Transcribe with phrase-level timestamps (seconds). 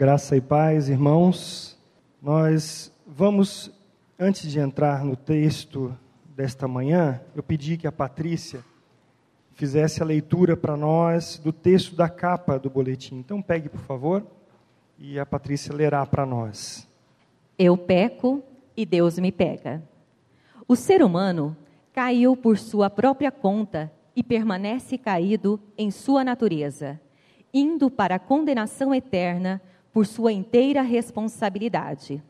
[0.00, 1.78] Graça e paz, irmãos.
[2.22, 3.70] Nós vamos,
[4.18, 5.94] antes de entrar no texto
[6.34, 8.64] desta manhã, eu pedi que a Patrícia
[9.52, 13.16] fizesse a leitura para nós do texto da capa do boletim.
[13.16, 14.26] Então, pegue, por favor,
[14.98, 16.88] e a Patrícia lerá para nós.
[17.58, 18.42] Eu peco
[18.74, 19.82] e Deus me pega.
[20.66, 21.54] O ser humano
[21.92, 26.98] caiu por sua própria conta e permanece caído em sua natureza,
[27.52, 29.60] indo para a condenação eterna
[29.92, 32.22] por sua inteira responsabilidade.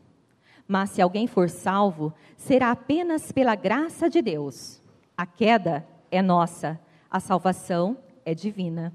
[0.67, 4.81] Mas se alguém for salvo, será apenas pela graça de Deus.
[5.17, 6.79] A queda é nossa,
[7.09, 8.93] a salvação é divina.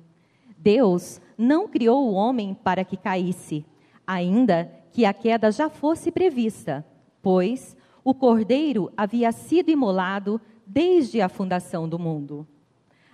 [0.57, 3.65] Deus não criou o homem para que caísse,
[4.07, 6.85] ainda que a queda já fosse prevista,
[7.21, 12.46] pois o cordeiro havia sido imolado desde a fundação do mundo.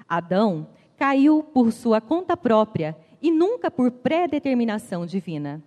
[0.09, 5.63] Adão caiu por sua conta própria e nunca por predeterminação divina.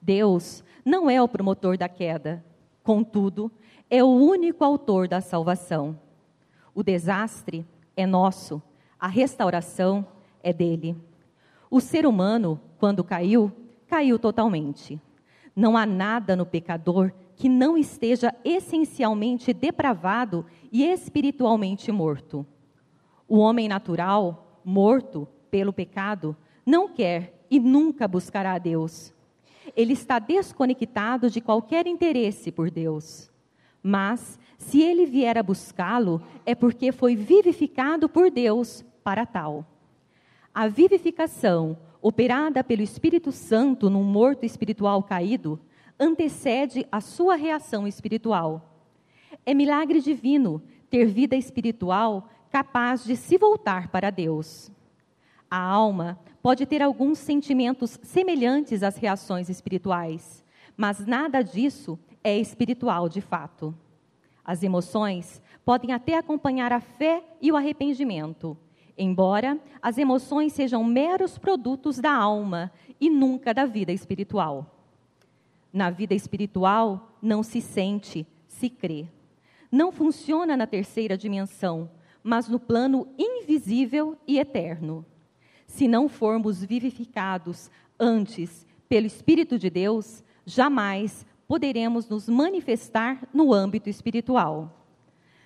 [0.00, 2.42] Deus não é o promotor da queda,
[2.82, 3.52] contudo,
[3.90, 5.98] é o único autor da salvação.
[6.74, 8.62] O desastre é nosso,
[8.98, 10.06] a restauração
[10.42, 10.96] é dele.
[11.70, 13.52] O ser humano, quando caiu,
[13.86, 14.98] caiu totalmente.
[15.54, 22.46] Não há nada no pecador que não esteja essencialmente depravado e espiritualmente morto.
[23.28, 26.36] O homem natural, morto pelo pecado,
[26.68, 29.14] não quer e nunca buscará a Deus.
[29.74, 33.30] Ele está desconectado de qualquer interesse por Deus.
[33.82, 39.64] Mas, se ele vier a buscá-lo, é porque foi vivificado por Deus para tal.
[40.54, 45.58] A vivificação, operada pelo Espírito Santo num morto espiritual caído,
[45.98, 48.84] antecede a sua reação espiritual.
[49.46, 54.70] É milagre divino ter vida espiritual capaz de se voltar para Deus.
[55.50, 60.44] A alma pode ter alguns sentimentos semelhantes às reações espirituais,
[60.76, 63.74] mas nada disso é espiritual de fato.
[64.44, 68.56] As emoções podem até acompanhar a fé e o arrependimento,
[68.96, 74.74] embora as emoções sejam meros produtos da alma e nunca da vida espiritual.
[75.72, 79.06] Na vida espiritual, não se sente, se crê.
[79.70, 81.90] Não funciona na terceira dimensão,
[82.22, 85.04] mas no plano invisível e eterno
[85.68, 87.70] se não formos vivificados
[88.00, 94.74] antes pelo Espírito de Deus, jamais poderemos nos manifestar no âmbito espiritual.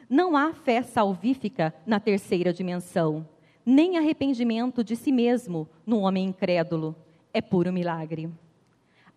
[0.08, 3.28] Não há fé salvífica na terceira dimensão,
[3.66, 6.94] nem arrependimento de si mesmo no homem incrédulo.
[7.34, 8.30] É puro milagre.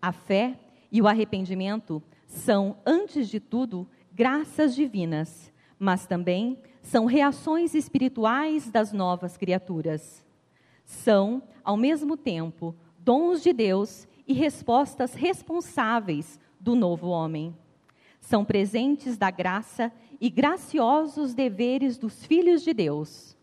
[0.02, 0.58] A fé
[0.90, 8.92] e o arrependimento são, antes de tudo, graças divinas, mas também são reações espirituais das
[8.92, 10.25] novas criaturas
[10.86, 17.54] são, ao mesmo tempo, dons de Deus e respostas responsáveis do novo homem.
[18.20, 23.36] São presentes da graça e graciosos deveres dos filhos de Deus.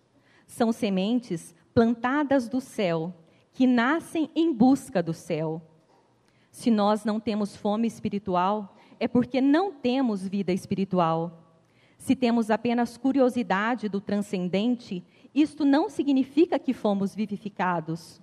[0.48, 3.14] São sementes plantadas do céu,
[3.52, 5.62] que nascem em busca do céu.
[6.50, 11.44] Se nós não temos fome espiritual, é porque não temos vida espiritual.
[11.98, 15.04] Se temos apenas curiosidade do transcendente,
[15.34, 18.22] isto não significa que fomos vivificados.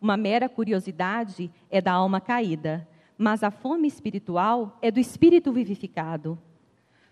[0.00, 6.38] Uma mera curiosidade é da alma caída, mas a fome espiritual é do espírito vivificado.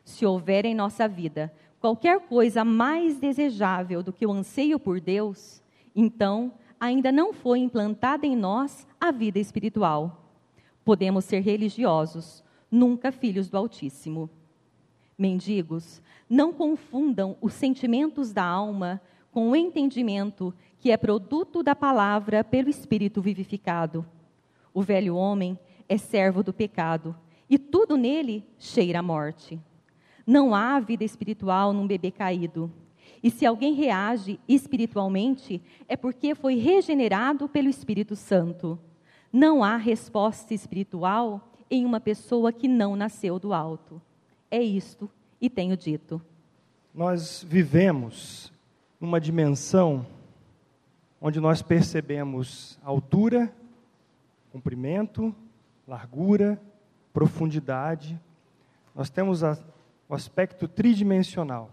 [0.04, 5.62] Se houver em nossa vida qualquer coisa mais desejável do que o anseio por Deus,
[5.94, 10.30] então ainda não foi implantada em nós a vida espiritual.
[10.84, 14.28] Podemos ser religiosos, nunca filhos do Altíssimo.
[15.16, 19.00] Mendigos, não confundam os sentimentos da alma
[19.32, 24.06] com o entendimento que é produto da palavra pelo Espírito vivificado.
[24.74, 27.16] O velho homem é servo do pecado
[27.48, 29.58] e tudo nele cheira a morte.
[30.26, 32.70] Não há vida espiritual num bebê caído.
[33.22, 38.78] E se alguém reage espiritualmente, é porque foi regenerado pelo Espírito Santo.
[39.32, 44.00] Não há resposta espiritual em uma pessoa que não nasceu do alto.
[44.50, 45.08] É isto
[45.40, 46.20] e tenho dito.
[46.94, 48.51] Nós vivemos
[49.02, 50.06] numa dimensão
[51.20, 53.52] onde nós percebemos altura,
[54.52, 55.34] comprimento,
[55.88, 56.62] largura,
[57.12, 58.18] profundidade.
[58.94, 59.58] Nós temos a,
[60.08, 61.72] o aspecto tridimensional.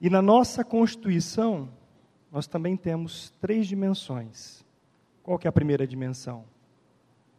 [0.00, 1.68] E na nossa constituição,
[2.32, 4.64] nós também temos três dimensões.
[5.22, 6.44] Qual que é a primeira dimensão?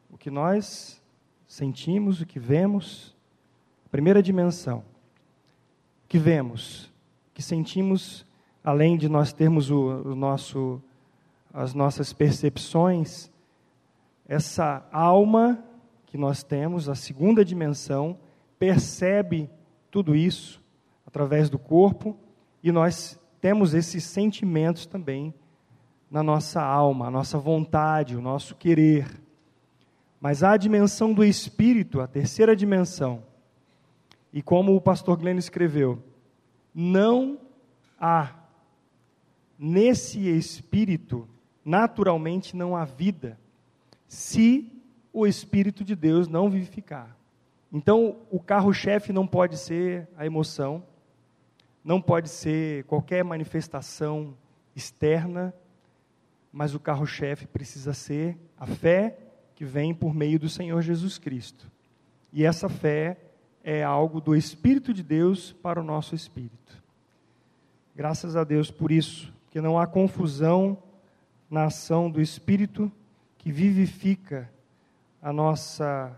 [0.10, 1.04] O que nós
[1.45, 3.13] sentimos, o que vemos.
[3.92, 4.86] Primeira dimensão.
[6.06, 8.25] O que vemos, o que sentimos
[8.63, 10.81] além de nós termos o, o nosso,
[11.54, 13.30] as nossas percepções,
[14.27, 15.63] essa alma
[16.06, 18.18] que nós temos, a segunda dimensão,
[18.57, 19.50] percebe
[19.92, 20.62] tudo isso
[21.06, 22.18] através do corpo
[22.63, 25.33] e nós temos esses sentimentos também
[26.10, 29.07] na nossa alma, a nossa vontade, o nosso querer.
[30.21, 33.24] Mas há a dimensão do espírito, a terceira dimensão.
[34.31, 36.01] E como o pastor Glenn escreveu,
[36.74, 37.38] não
[38.00, 38.43] há
[39.65, 41.25] nesse espírito,
[41.63, 43.39] naturalmente não há vida,
[44.06, 44.69] se
[45.13, 47.15] o Espírito de Deus não vivificar.
[47.71, 50.83] Então, o carro-chefe não pode ser a emoção,
[51.81, 54.36] não pode ser qualquer manifestação
[54.75, 55.54] externa,
[56.51, 59.18] mas o carro-chefe precisa ser a fé
[59.56, 61.71] que vem por meio do Senhor Jesus Cristo.
[62.33, 63.18] E essa fé
[63.63, 66.83] é algo do Espírito de Deus para o nosso espírito.
[67.95, 70.76] Graças a Deus por isso, que não há confusão
[71.48, 72.92] na ação do Espírito
[73.38, 74.50] que vivifica
[75.22, 76.12] a nossa,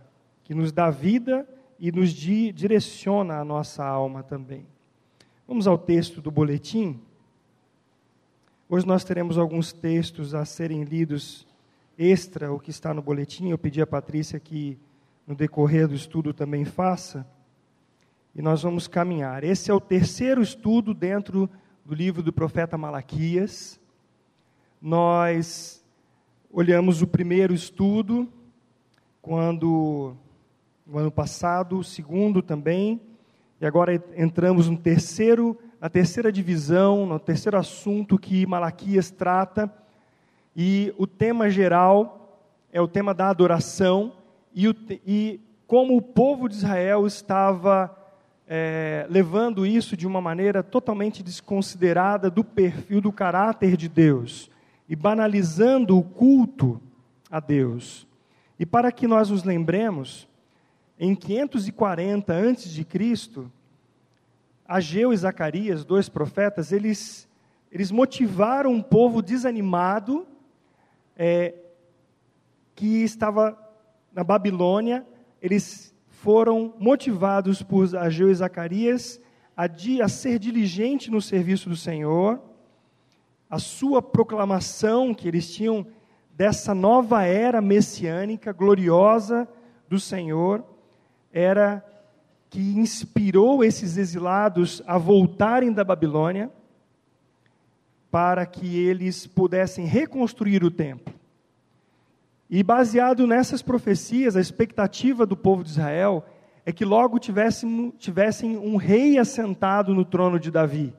[0.45, 1.45] que nos dá vida
[1.77, 4.65] e nos di, direciona a nossa alma também.
[5.45, 6.97] Vamos ao texto do boletim.
[8.69, 11.45] Hoje nós teremos alguns textos a serem lidos
[11.99, 13.49] extra o que está no boletim.
[13.49, 14.79] Eu pedi a Patrícia que
[15.27, 17.27] no decorrer do estudo também faça.
[18.33, 19.43] E nós vamos caminhar.
[19.43, 21.49] Esse é o terceiro estudo dentro
[21.85, 23.79] do livro do profeta Malaquias.
[24.81, 25.85] Nós
[26.51, 28.27] olhamos o primeiro estudo
[29.21, 30.15] quando
[30.83, 32.99] no ano passado, o segundo também,
[33.61, 39.71] e agora entramos no terceiro, na terceira divisão, no terceiro assunto que Malaquias trata,
[40.55, 42.41] e o tema geral
[42.73, 44.13] é o tema da adoração
[44.55, 47.95] e, o, e como o povo de Israel estava
[48.47, 54.49] é, levando isso de uma maneira totalmente desconsiderada do perfil, do caráter de Deus,
[54.87, 56.79] e banalizando o culto
[57.29, 58.07] a Deus.
[58.59, 60.27] E para que nós nos lembremos,
[60.99, 62.85] em 540 a.C.,
[64.67, 67.27] Ageu e Zacarias, dois profetas, eles,
[67.71, 70.25] eles motivaram um povo desanimado
[71.15, 71.53] é,
[72.73, 73.55] que estava
[74.11, 75.05] na Babilônia.
[75.39, 75.94] Eles
[76.25, 79.21] foram motivados por Ageu e Zacarias
[79.55, 82.41] a, a ser diligente no serviço do Senhor.
[83.47, 85.85] A sua proclamação que eles tinham
[86.35, 89.47] dessa nova era messiânica, gloriosa
[89.87, 90.65] do Senhor,
[91.31, 91.85] era
[92.49, 96.49] que inspirou esses exilados a voltarem da Babilônia
[98.09, 101.13] para que eles pudessem reconstruir o templo.
[102.49, 106.23] E baseado nessas profecias, a expectativa do povo de Israel
[106.65, 110.93] é que logo tivessem, tivessem um rei assentado no trono de Davi.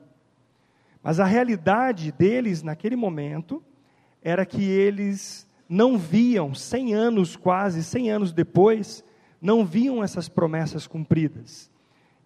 [1.01, 3.63] Mas a realidade deles naquele momento
[4.21, 9.03] era que eles não viam, cem anos quase, cem anos depois,
[9.41, 11.69] não viam essas promessas cumpridas.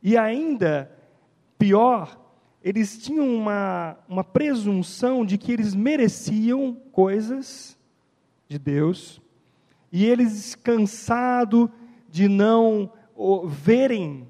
[0.01, 0.91] E ainda
[1.59, 2.19] pior,
[2.63, 7.77] eles tinham uma, uma presunção de que eles mereciam coisas
[8.51, 9.21] de Deus,
[9.94, 11.69] e eles, cansados
[12.09, 12.92] de não
[13.48, 14.27] verem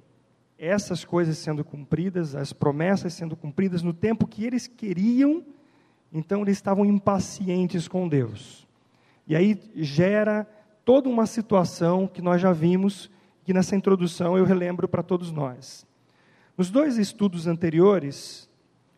[0.60, 5.44] essas coisas sendo cumpridas, as promessas sendo cumpridas no tempo que eles queriam,
[6.14, 8.68] então eles estavam impacientes com Deus.
[9.26, 10.48] E aí gera
[10.86, 13.10] toda uma situação que nós já vimos,
[13.44, 15.88] que nessa introdução eu relembro para todos nós.
[16.56, 18.48] Nos dois estudos anteriores,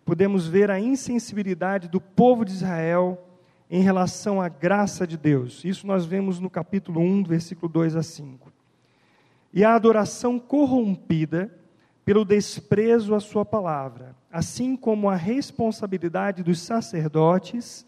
[0.03, 3.29] podemos ver a insensibilidade do povo de Israel
[3.73, 5.65] em relação à graça de Deus.
[5.65, 8.53] Isso nós vemos no capítulo 1, versículo 2 a 5.
[9.51, 11.51] E a adoração corrompida
[12.05, 17.83] pelo desprezo à sua palavra, assim como a responsabilidade dos sacerdotes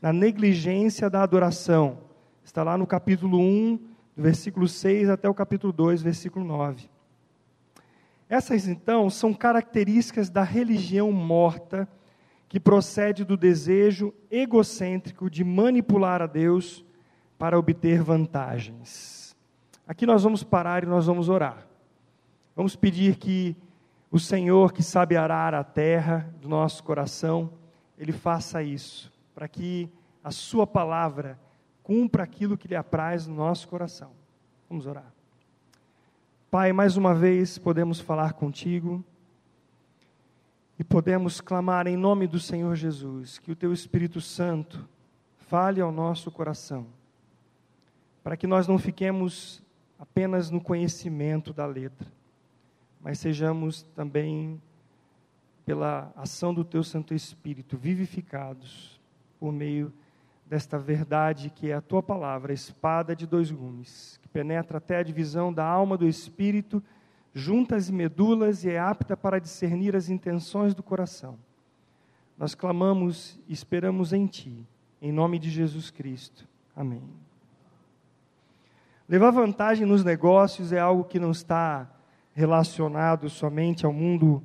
[0.00, 1.98] na negligência da adoração.
[2.42, 3.76] Está lá no capítulo 1,
[4.16, 6.88] do versículo 6 até o capítulo 2, versículo 9.
[8.30, 11.86] Essas, então, são características da religião morta
[12.48, 16.84] que procede do desejo egocêntrico de manipular a Deus
[17.38, 19.36] para obter vantagens.
[19.86, 21.66] Aqui nós vamos parar e nós vamos orar.
[22.56, 23.56] Vamos pedir que
[24.10, 27.52] o Senhor, que sabe arar a terra do nosso coração,
[27.98, 29.88] Ele faça isso, para que
[30.24, 31.38] a Sua palavra
[31.82, 34.10] cumpra aquilo que lhe apraz no nosso coração.
[34.68, 35.12] Vamos orar.
[36.50, 39.04] Pai, mais uma vez podemos falar contigo
[40.78, 44.88] e podemos clamar em nome do Senhor Jesus, que o Teu Espírito Santo
[45.36, 46.86] fale ao nosso coração,
[48.22, 49.60] para que nós não fiquemos
[49.98, 52.06] apenas no conhecimento da letra,
[53.00, 54.62] mas sejamos também,
[55.66, 59.00] pela ação do Teu Santo Espírito, vivificados
[59.40, 59.92] por meio
[60.46, 64.98] desta verdade que é a tua palavra, a espada de dois gumes, que penetra até
[64.98, 66.82] a divisão da alma do espírito,
[67.34, 71.38] juntas e medulas e é apta para discernir as intenções do coração.
[72.36, 74.66] Nós clamamos e esperamos em ti,
[75.02, 76.46] em nome de Jesus Cristo.
[76.74, 77.02] Amém.
[79.08, 81.90] Levar vantagem nos negócios é algo que não está
[82.34, 84.42] relacionado somente ao mundo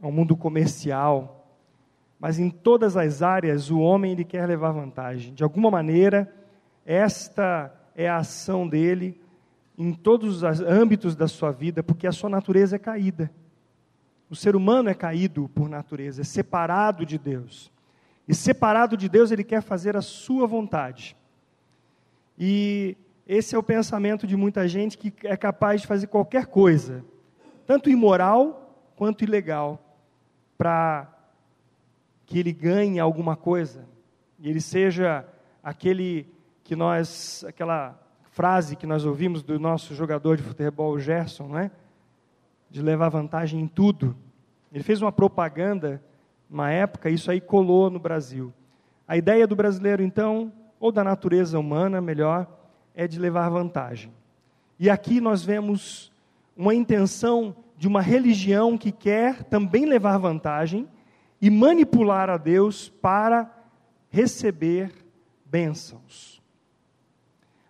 [0.00, 1.44] ao mundo comercial,
[2.20, 5.34] mas em todas as áreas o homem ele quer levar vantagem.
[5.34, 6.32] De alguma maneira,
[6.86, 9.20] esta é a ação dele
[9.78, 13.30] em todos os âmbitos da sua vida, porque a sua natureza é caída.
[14.28, 17.70] O ser humano é caído por natureza, é separado de Deus.
[18.26, 21.16] E separado de Deus, ele quer fazer a sua vontade.
[22.36, 27.04] E esse é o pensamento de muita gente que é capaz de fazer qualquer coisa,
[27.64, 29.96] tanto imoral quanto ilegal,
[30.58, 31.08] para
[32.26, 33.86] que ele ganhe alguma coisa
[34.38, 35.24] e ele seja
[35.62, 36.26] aquele
[36.64, 37.98] que nós, aquela
[38.38, 41.72] frase que nós ouvimos do nosso jogador de futebol Gerson, né?
[42.70, 44.14] De levar vantagem em tudo.
[44.72, 46.00] Ele fez uma propaganda,
[46.48, 48.54] uma época, isso aí colou no Brasil.
[49.08, 52.46] A ideia do brasileiro, então, ou da natureza humana, melhor,
[52.94, 54.12] é de levar vantagem.
[54.78, 56.12] E aqui nós vemos
[56.56, 60.86] uma intenção de uma religião que quer também levar vantagem
[61.42, 63.52] e manipular a Deus para
[64.10, 64.92] receber
[65.44, 66.37] bênçãos.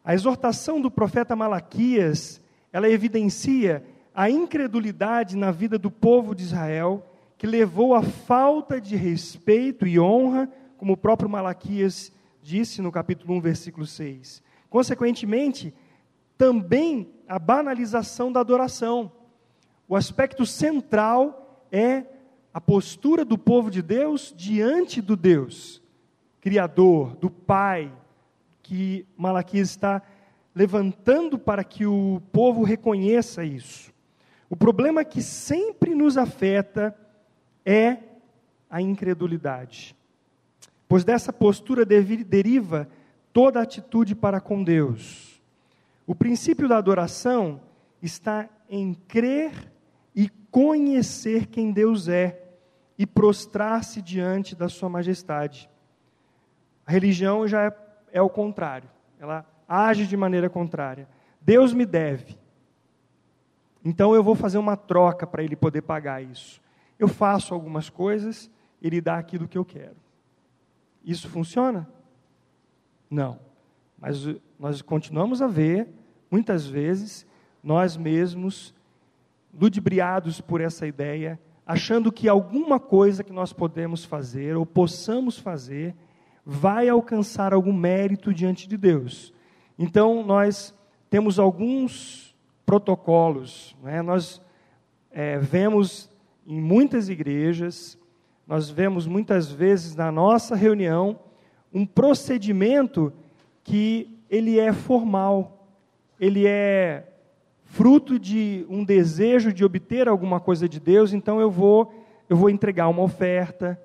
[0.09, 2.41] A exortação do profeta Malaquias,
[2.73, 3.85] ela evidencia
[4.15, 10.01] a incredulidade na vida do povo de Israel, que levou à falta de respeito e
[10.01, 12.11] honra, como o próprio Malaquias
[12.43, 14.43] disse no capítulo 1, versículo 6.
[14.71, 15.75] Consequentemente,
[16.39, 19.13] também a banalização da adoração.
[19.87, 22.07] O aspecto central é
[22.55, 25.83] a postura do povo de Deus diante do Deus
[26.41, 27.93] Criador, do Pai,
[28.69, 30.03] que Malaquias está
[30.55, 33.91] levantando para que o povo reconheça isso.
[34.51, 36.95] O problema que sempre nos afeta
[37.65, 37.97] é
[38.69, 39.97] a incredulidade,
[40.87, 42.87] pois dessa postura deriva
[43.33, 45.41] toda atitude para com Deus.
[46.07, 47.63] O princípio da adoração
[48.03, 49.73] está em crer
[50.15, 52.51] e conhecer quem Deus é
[52.99, 55.71] e prostrar-se diante da Sua majestade.
[56.87, 58.89] A religião já é, é o contrário,
[59.19, 61.09] ela age de maneira contrária.
[61.41, 62.37] Deus me deve,
[63.85, 66.61] então eu vou fazer uma troca para Ele poder pagar isso.
[66.99, 68.51] Eu faço algumas coisas,
[68.83, 69.97] Ele dá aquilo que eu quero.
[71.05, 71.89] Isso funciona?
[73.11, 73.39] Não.
[73.99, 74.27] Mas
[74.59, 75.89] nós continuamos a ver,
[76.31, 77.27] muitas vezes,
[77.63, 78.75] nós mesmos
[79.59, 85.95] ludibriados por essa ideia, achando que alguma coisa que nós podemos fazer ou possamos fazer
[86.51, 89.35] vai alcançar algum mérito diante de Deus.
[89.79, 90.75] Então, nós
[91.11, 94.01] temos alguns protocolos, né?
[94.01, 94.41] nós
[95.11, 96.11] é, vemos
[96.47, 97.99] em muitas igrejas,
[98.47, 101.21] nós vemos muitas vezes na nossa reunião
[101.71, 103.13] um procedimento
[103.63, 105.69] que ele é formal,
[106.19, 107.13] ele é
[107.63, 111.93] fruto de um desejo de obter alguma coisa de Deus, então eu vou
[112.27, 113.79] eu vou entregar uma oferta,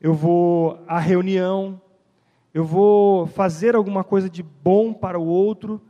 [0.00, 1.80] eu vou à reunião,
[2.52, 5.80] eu vou fazer alguma coisa de bom para o outro,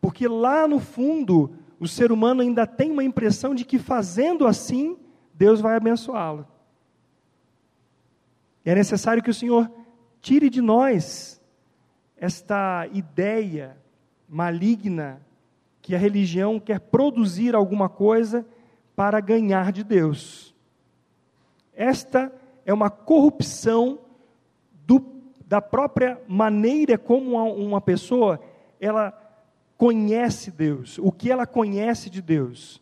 [0.00, 4.96] porque lá no fundo o ser humano ainda tem uma impressão de que fazendo assim
[5.34, 6.46] Deus vai abençoá-lo.
[8.64, 9.70] E é necessário que o Senhor
[10.20, 11.40] tire de nós
[12.16, 13.76] esta ideia
[14.28, 15.20] maligna
[15.82, 18.46] que a religião quer produzir alguma coisa
[18.96, 20.54] para ganhar de Deus.
[21.74, 22.32] Esta
[22.64, 23.98] é uma corrupção
[25.46, 28.40] da própria maneira como uma, pessoa
[28.80, 29.12] ela
[29.76, 32.80] conhece Deus, o que ela conhece de Deus,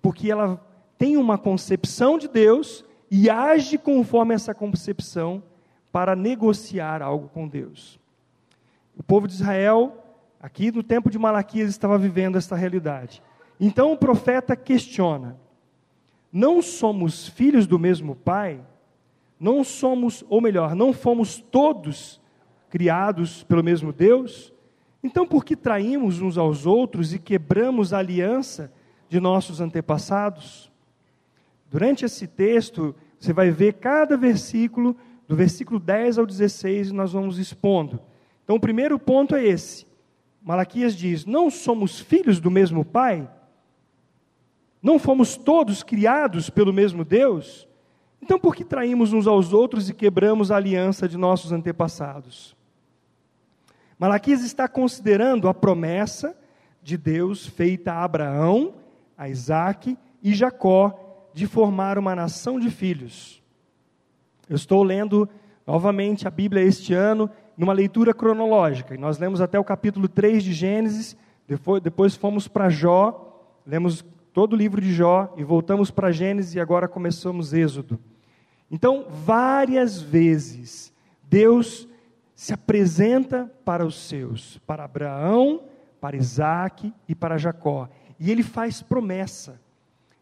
[0.00, 0.64] porque ela
[0.96, 5.42] tem uma concepção de Deus e age conforme essa concepção
[5.90, 7.98] para negociar algo com Deus.
[8.96, 10.04] O povo de Israel
[10.44, 13.22] Aqui no tempo de Malaquias estava vivendo esta realidade.
[13.58, 15.38] Então o profeta questiona:
[16.30, 18.60] Não somos filhos do mesmo pai?
[19.38, 22.20] Não somos, ou melhor, não fomos todos
[22.70, 24.52] criados pelo mesmo Deus?
[25.02, 28.72] Então por que traímos uns aos outros e quebramos a aliança
[29.08, 30.72] de nossos antepassados?
[31.70, 37.38] Durante esse texto, você vai ver cada versículo, do versículo 10 ao 16, nós vamos
[37.38, 38.00] expondo.
[38.44, 39.86] Então, o primeiro ponto é esse:
[40.42, 43.28] Malaquias diz: Não somos filhos do mesmo Pai?
[44.82, 47.66] Não fomos todos criados pelo mesmo Deus?
[48.24, 52.56] Então por que traímos uns aos outros e quebramos a aliança de nossos antepassados?
[53.98, 56.34] Malaquias está considerando a promessa
[56.82, 58.76] de Deus feita a Abraão,
[59.14, 63.42] a Isaac e Jacó de formar uma nação de filhos.
[64.48, 65.28] Eu estou lendo
[65.66, 67.28] novamente a Bíblia este ano,
[67.58, 68.96] numa leitura cronológica.
[68.96, 71.14] Nós lemos até o capítulo 3 de Gênesis,
[71.82, 74.02] depois fomos para Jó, lemos
[74.32, 78.00] todo o livro de Jó e voltamos para Gênesis e agora começamos Êxodo.
[78.70, 80.92] Então, várias vezes,
[81.22, 81.88] Deus
[82.34, 85.62] se apresenta para os seus, para Abraão,
[86.00, 87.88] para Isaac e para Jacó.
[88.18, 89.60] E ele faz promessa.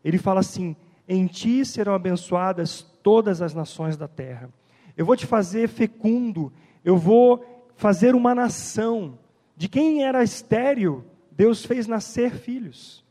[0.05, 0.77] Ele fala assim:
[1.09, 4.51] Em ti serão abençoadas todas as nações da terra.
[4.97, 6.53] Eu vou te fazer fecundo,
[6.85, 7.45] eu vou
[7.77, 9.19] fazer uma nação.
[9.57, 13.05] De quem era estéril, Deus fez nascer filhos.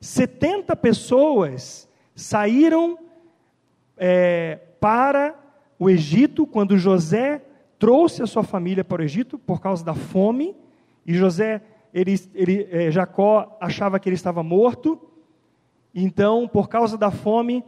[0.00, 2.98] 70 pessoas saíram
[3.98, 5.34] é, para
[5.78, 7.42] o Egito quando José
[7.78, 10.56] trouxe a sua família para o Egito por causa da fome.
[11.06, 11.62] E José,
[11.92, 15.00] ele, ele, é, Jacó achava que ele estava morto.
[15.94, 17.64] Então, por causa da fome,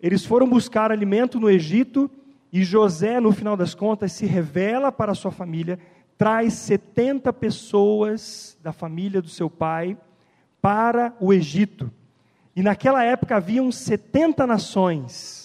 [0.00, 2.10] eles foram buscar alimento no Egito
[2.52, 5.78] e José, no final das contas, se revela para a sua família,
[6.16, 9.96] traz 70 pessoas da família do seu pai
[10.60, 11.90] para o Egito.
[12.56, 15.37] E naquela época haviam 70 nações.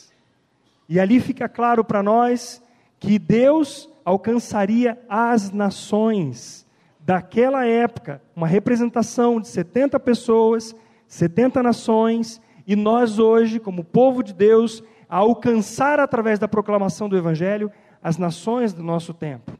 [0.87, 2.61] E ali fica claro para nós
[2.99, 6.65] que Deus alcançaria as nações
[6.99, 10.75] daquela época, uma representação de 70 pessoas,
[11.07, 17.17] 70 nações, e nós hoje, como povo de Deus, a alcançar através da proclamação do
[17.17, 17.71] Evangelho
[18.01, 19.51] as nações do nosso tempo.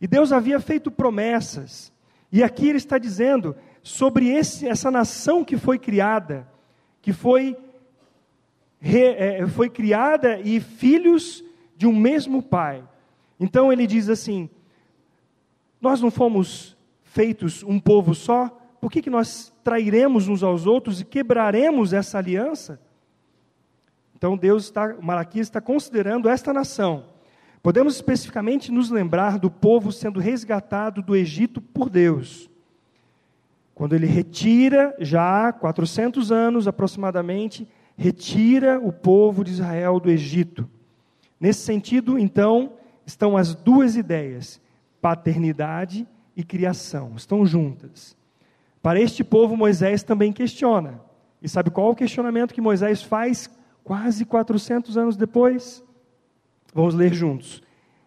[0.00, 1.92] E Deus havia feito promessas,
[2.30, 6.46] e aqui Ele está dizendo sobre esse, essa nação que foi criada,
[7.02, 7.56] que foi,
[9.54, 11.44] foi criada e filhos
[11.76, 12.82] de um mesmo Pai.
[13.38, 14.48] Então Ele diz assim:
[15.80, 18.48] Nós não fomos feitos um povo só,
[18.80, 22.80] por que, que nós trairemos uns aos outros e quebraremos essa aliança?
[24.14, 27.04] Então Deus está, Malaquias está considerando esta nação.
[27.62, 32.48] Podemos especificamente nos lembrar do povo sendo resgatado do Egito por Deus.
[33.74, 40.68] Quando ele retira, já há 400 anos aproximadamente, retira o povo de Israel do Egito.
[41.40, 42.74] Nesse sentido, então,
[43.06, 44.60] estão as duas ideias,
[45.00, 46.06] paternidade
[46.36, 48.16] e criação, estão juntas.
[48.82, 51.00] Para este povo, Moisés também questiona.
[51.40, 53.50] E sabe qual é o questionamento que Moisés faz
[53.82, 55.82] quase 400 anos depois.
[56.74, 57.62] Vamos ler juntos.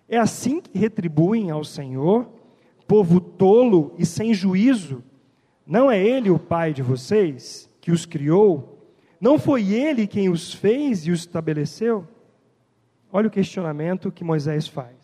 [0.08, 2.30] É assim que retribuem ao Senhor,
[2.88, 5.04] povo tolo e sem juízo.
[5.66, 8.79] Não é Ele o Pai de vocês, que os criou?
[9.20, 12.08] Não foi Ele quem os fez e os estabeleceu?
[13.12, 14.96] Olha o questionamento que Moisés faz.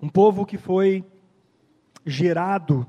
[0.00, 1.04] Um povo que foi
[2.04, 2.86] gerado,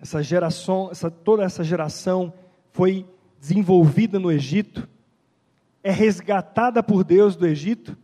[0.00, 2.32] essa geração, essa, toda essa geração
[2.70, 3.06] foi
[3.40, 4.88] desenvolvida no Egito,
[5.82, 7.96] é resgatada por Deus do Egito,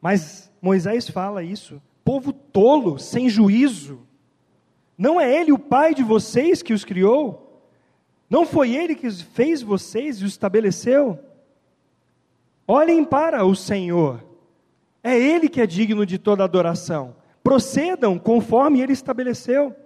[0.00, 4.00] mas Moisés fala isso, povo tolo, sem juízo.
[4.96, 7.43] Não é ele o pai de vocês que os criou?
[8.34, 11.18] Não foi ele que fez vocês e os estabeleceu?
[12.66, 14.24] Olhem para o Senhor.
[15.02, 17.14] É ele que é digno de toda adoração.
[17.44, 19.76] Procedam conforme ele estabeleceu.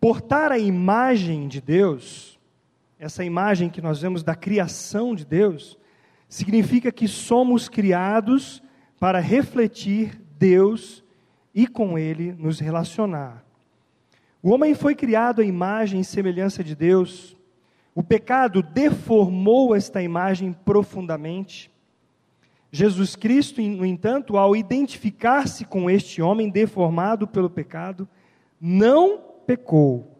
[0.00, 2.38] Portar a imagem de Deus
[2.98, 5.78] essa imagem que nós vemos da criação de Deus,
[6.28, 8.62] significa que somos criados
[8.98, 11.04] para refletir Deus
[11.54, 13.44] e com Ele nos relacionar.
[14.42, 17.36] O homem foi criado à imagem e semelhança de Deus.
[17.94, 21.70] O pecado deformou esta imagem profundamente.
[22.70, 28.08] Jesus Cristo, no entanto, ao identificar-se com este homem deformado pelo pecado,
[28.60, 30.18] não pecou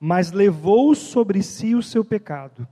[0.00, 2.66] mas levou sobre si o seu pecado,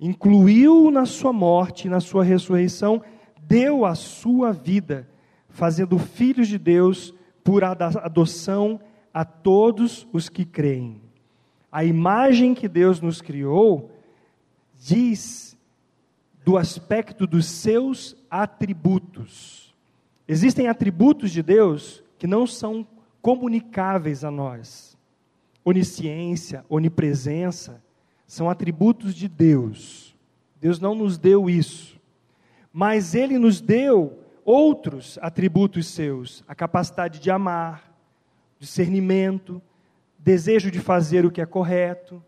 [0.00, 3.02] incluiu na sua morte e na sua ressurreição,
[3.46, 5.08] deu a sua vida,
[5.48, 8.80] fazendo filhos de Deus por adoção
[9.14, 11.00] a todos os que creem.
[11.70, 13.90] A imagem que Deus nos criou
[14.78, 15.56] diz
[16.44, 19.74] do aspecto dos seus atributos.
[20.28, 22.86] Existem atributos de Deus que não são
[23.22, 24.94] comunicáveis a nós
[25.64, 27.82] onisciência, onipresença,
[28.26, 30.14] são atributos de Deus.
[30.60, 31.98] Deus não nos deu isso.
[32.72, 37.93] Mas Ele nos deu outros atributos seus: a capacidade de amar,
[38.64, 39.62] discernimento,
[40.18, 42.22] desejo de fazer o que é correto.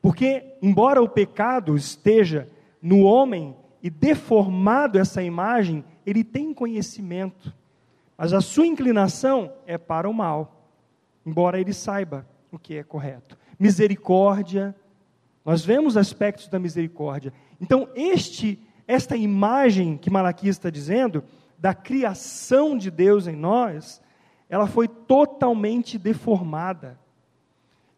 [0.00, 2.48] Porque, embora o pecado esteja
[2.80, 7.52] no homem e deformado essa imagem, ele tem conhecimento.
[8.16, 10.70] mas a sua inclinação é para o mal,
[11.26, 13.36] embora ele saiba o que é correto.
[13.58, 14.74] Misericórdia,
[15.44, 17.32] nós vemos aspectos da misericórdia.
[17.60, 21.24] Então, este, esta imagem que Malaquias está dizendo,
[21.58, 24.00] da criação de Deus em nós,
[24.54, 26.96] ela foi totalmente deformada.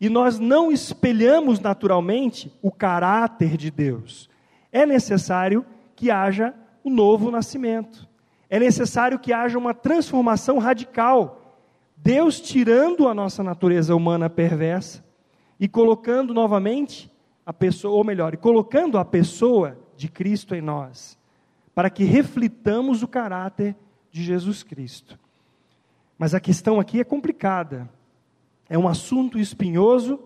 [0.00, 4.30] E nós não espelhamos naturalmente o caráter de Deus.
[4.72, 8.08] É necessário que haja o um novo nascimento.
[8.48, 11.60] É necessário que haja uma transformação radical.
[11.94, 15.04] Deus tirando a nossa natureza humana perversa
[15.60, 17.12] e colocando novamente
[17.44, 21.18] a pessoa, ou melhor, colocando a pessoa de Cristo em nós,
[21.74, 23.76] para que reflitamos o caráter
[24.10, 25.25] de Jesus Cristo.
[26.18, 27.88] Mas a questão aqui é complicada.
[28.68, 30.20] É um assunto espinhoso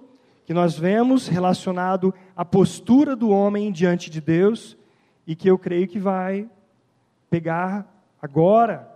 [0.44, 4.76] que nós vemos relacionado à postura do homem diante de Deus
[5.26, 6.48] e que eu creio que vai
[7.28, 7.86] pegar
[8.20, 8.90] agora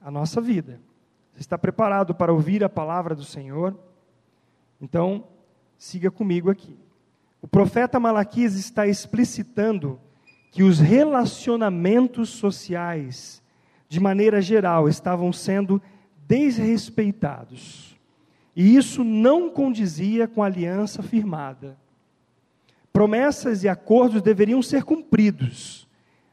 [0.00, 0.80] a nossa vida.
[1.32, 3.74] Você está preparado para ouvir a palavra do Senhor?
[4.80, 5.24] Então,
[5.78, 6.76] siga comigo aqui.
[7.40, 9.98] O profeta Malaquias está explicitando
[10.50, 13.41] que os relacionamentos sociais,
[13.92, 15.78] de maneira geral, estavam sendo
[16.26, 17.94] desrespeitados.
[18.56, 21.76] E isso não condizia com a aliança firmada.
[22.90, 25.86] Promessas e acordos deveriam ser cumpridos.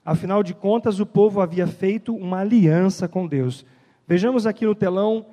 [0.05, 3.65] Afinal de contas, o povo havia feito uma aliança com Deus.
[4.07, 5.25] Vejamos aqui no telão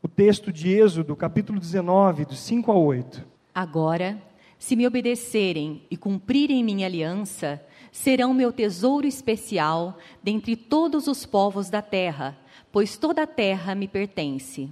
[0.00, 3.26] o texto de Êxodo, capítulo 19, dos 5 a 8.
[3.52, 4.22] Agora,
[4.56, 7.60] se me obedecerem e cumprirem minha aliança,
[7.92, 12.36] serão meu tesouro especial dentre todos os povos da terra,
[12.72, 14.70] pois toda a terra me pertence.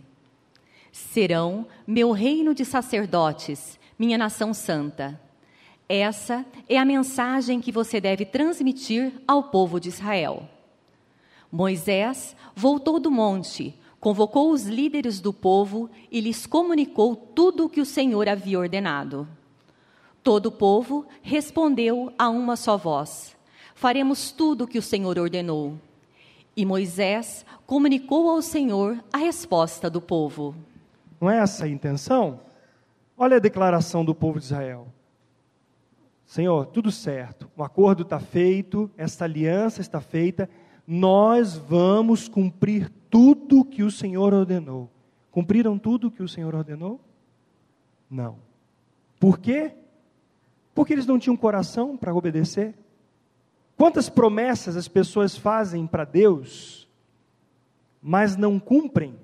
[0.91, 5.21] Serão meu reino de sacerdotes, minha nação santa.
[5.87, 10.49] Essa é a mensagem que você deve transmitir ao povo de Israel.
[11.53, 17.81] Moisés voltou do monte, convocou os líderes do povo e lhes comunicou tudo o que
[17.81, 19.29] o Senhor havia ordenado.
[20.23, 23.37] Todo o povo respondeu a uma só voz:
[23.75, 25.79] Faremos tudo o que o Senhor ordenou.
[26.57, 30.55] E Moisés comunicou ao Senhor a resposta do povo.
[31.21, 32.41] Não é essa a intenção?
[33.17, 34.89] Olha a declaração do povo de Israel.
[36.27, 40.49] Senhor, tudo certo, o acordo está feito, esta aliança está feita,
[40.87, 44.89] nós vamos cumprir tudo que o Senhor ordenou.
[45.31, 47.01] Cumpriram tudo que o Senhor ordenou?
[48.09, 48.37] Não.
[49.19, 49.75] Por quê?
[50.75, 52.75] Porque eles não tinham coração para obedecer.
[53.77, 56.89] Quantas promessas as pessoas fazem para Deus,
[58.03, 59.19] mas não cumprem?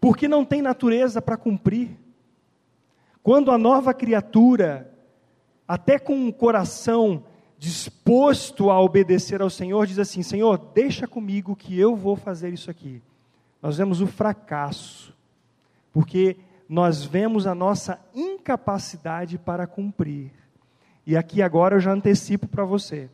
[0.00, 1.96] Porque não tem natureza para cumprir.
[3.22, 4.92] Quando a nova criatura,
[5.66, 7.24] até com o coração
[7.58, 12.70] disposto a obedecer ao Senhor, diz assim: Senhor, deixa comigo que eu vou fazer isso
[12.70, 13.02] aqui.
[13.60, 15.12] Nós vemos o fracasso,
[15.92, 16.36] porque
[16.68, 20.30] nós vemos a nossa incapacidade para cumprir.
[21.06, 23.08] E aqui agora eu já antecipo para você.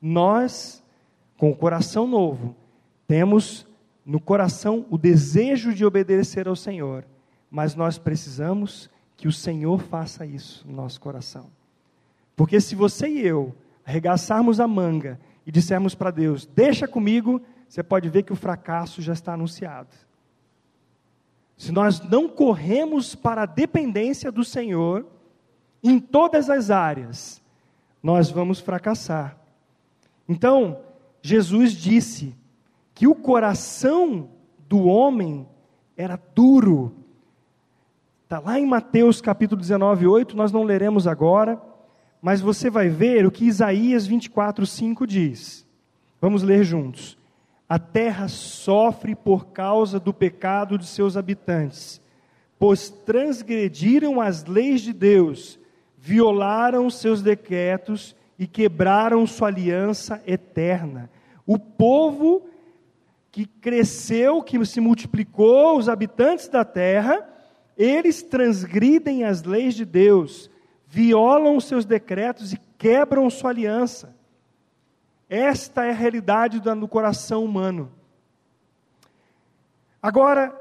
[0.00, 0.82] Nós,
[1.36, 2.56] com o coração novo,
[3.06, 3.66] temos
[4.06, 7.04] no coração o desejo de obedecer ao Senhor,
[7.50, 11.50] mas nós precisamos que o Senhor faça isso no nosso coração.
[12.34, 17.82] Porque se você e eu arregaçarmos a manga e dissermos para Deus: Deixa comigo, você
[17.82, 19.88] pode ver que o fracasso já está anunciado.
[21.58, 25.04] Se nós não corremos para a dependência do Senhor,
[25.82, 27.42] em todas as áreas,
[28.00, 29.36] nós vamos fracassar.
[30.28, 30.78] Então,
[31.20, 32.32] Jesus disse
[32.94, 34.30] que o coração
[34.68, 35.48] do homem
[35.96, 36.94] era duro.
[38.22, 41.60] Está lá em Mateus capítulo 19, 8, nós não leremos agora,
[42.22, 45.66] mas você vai ver o que Isaías 24, 5 diz.
[46.20, 47.17] Vamos ler juntos.
[47.68, 52.00] A terra sofre por causa do pecado de seus habitantes,
[52.58, 55.58] pois transgrediram as leis de Deus,
[55.98, 61.10] violaram seus decretos e quebraram sua aliança eterna.
[61.46, 62.48] O povo
[63.30, 67.28] que cresceu, que se multiplicou, os habitantes da terra,
[67.76, 70.50] eles transgridem as leis de Deus,
[70.86, 74.16] violam seus decretos e quebram sua aliança.
[75.28, 77.92] Esta é a realidade do coração humano.
[80.02, 80.54] Agora,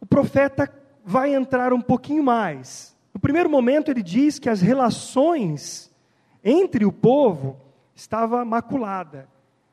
[0.00, 0.72] o profeta
[1.04, 2.96] vai entrar um pouquinho mais.
[3.12, 5.90] No primeiro momento, ele diz que as relações
[6.44, 7.56] entre o povo
[7.94, 9.28] estava maculada.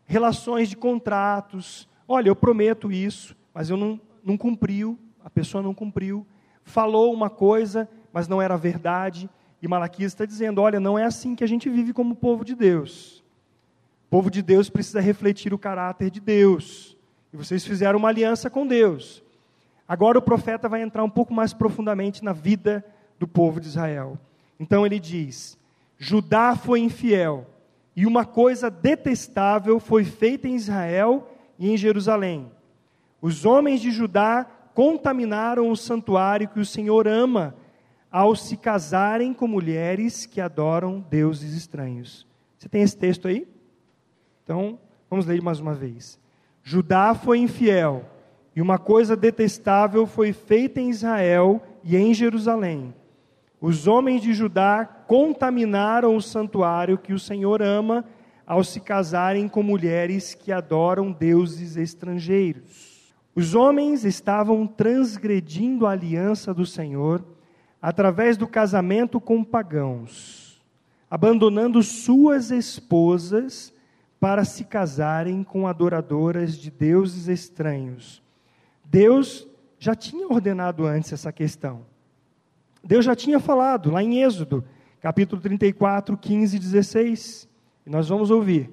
[0.06, 1.88] Relações de contratos.
[2.08, 6.26] Olha, eu prometo isso, mas eu não, não cumpriu, a pessoa não cumpriu.
[6.64, 9.30] Falou uma coisa, mas não era verdade.
[9.62, 12.56] E Malaquias está dizendo: olha, não é assim que a gente vive como povo de
[12.56, 13.19] Deus.
[14.10, 16.98] O povo de Deus precisa refletir o caráter de Deus.
[17.32, 19.24] e vocês fizeram uma aliança com Deus.
[19.88, 22.84] Agora o profeta vai entrar um pouco mais profundamente na vida
[23.20, 24.18] do povo de Israel.
[24.60, 25.60] Então ele diz:
[25.96, 27.46] Judá foi infiel,
[27.96, 32.52] e uma coisa detestável foi feita em Israel e em Jerusalém.
[33.22, 34.44] Os homens de Judá
[34.74, 37.54] contaminaram o santuário que o Senhor ama
[38.12, 42.26] ao se casarem com mulheres que adoram deuses estranhos.
[42.58, 43.48] Você tem esse texto aí?
[44.50, 46.20] Então, vamos ler mais uma vez.
[46.64, 48.04] Judá foi infiel,
[48.56, 52.92] e uma coisa detestável foi feita em Israel e em Jerusalém.
[53.62, 58.04] Os homens de Judá contaminaram o santuário que o Senhor ama
[58.44, 63.14] ao se casarem com mulheres que adoram deuses estrangeiros.
[63.36, 67.24] Os homens estavam transgredindo a aliança do Senhor
[67.80, 70.60] através do casamento com pagãos,
[71.08, 73.78] abandonando suas esposas
[74.20, 78.22] para se casarem com adoradoras de deuses estranhos.
[78.84, 81.86] Deus já tinha ordenado antes essa questão.
[82.84, 84.64] Deus já tinha falado lá em Êxodo,
[85.00, 87.50] capítulo 34, 15 e 16.
[87.86, 88.70] E nós vamos ouvir.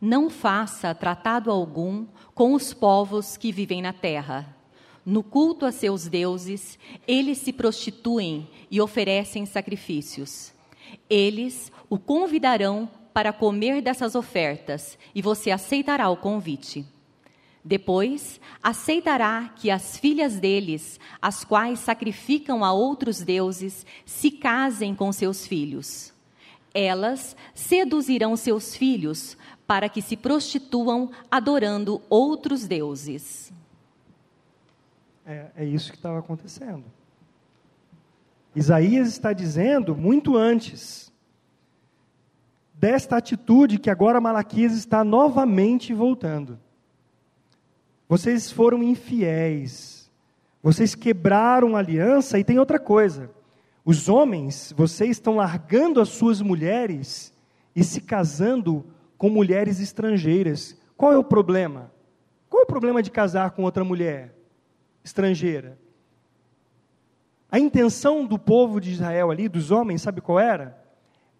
[0.00, 4.56] Não faça tratado algum com os povos que vivem na terra.
[5.04, 10.54] No culto a seus deuses, eles se prostituem e oferecem sacrifícios.
[11.08, 16.86] Eles o convidarão para comer dessas ofertas e você aceitará o convite.
[17.62, 25.12] Depois, aceitará que as filhas deles, as quais sacrificam a outros deuses, se casem com
[25.12, 26.14] seus filhos.
[26.72, 33.52] Elas seduzirão seus filhos para que se prostituam adorando outros deuses.
[35.26, 36.84] É, é isso que estava acontecendo.
[38.54, 41.09] Isaías está dizendo muito antes
[42.80, 46.58] desta atitude que agora Malaquias está novamente voltando.
[48.08, 50.10] Vocês foram infiéis,
[50.62, 53.30] vocês quebraram a aliança e tem outra coisa.
[53.84, 57.32] Os homens, vocês estão largando as suas mulheres
[57.76, 58.86] e se casando
[59.18, 60.76] com mulheres estrangeiras.
[60.96, 61.92] Qual é o problema?
[62.48, 64.34] Qual é o problema de casar com outra mulher?
[65.04, 65.78] estrangeira.
[67.50, 70.78] A intenção do povo de Israel ali, dos homens, sabe qual era?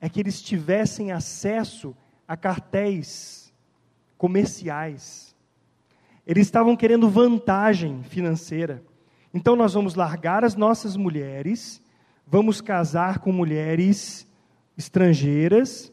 [0.01, 1.95] É que eles tivessem acesso
[2.27, 3.53] a cartéis
[4.17, 5.35] comerciais.
[6.27, 8.83] Eles estavam querendo vantagem financeira.
[9.33, 11.83] Então nós vamos largar as nossas mulheres,
[12.27, 14.27] vamos casar com mulheres
[14.77, 15.93] estrangeiras,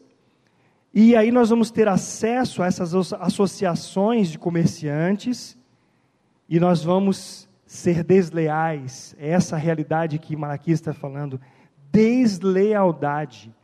[0.92, 5.56] e aí nós vamos ter acesso a essas associações de comerciantes,
[6.48, 11.40] e nós vamos ser desleais, é essa realidade que Malaquias está falando,
[11.92, 13.54] deslealdade,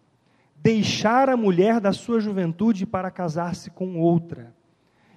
[0.64, 4.54] deixar a mulher da sua juventude para casar-se com outra,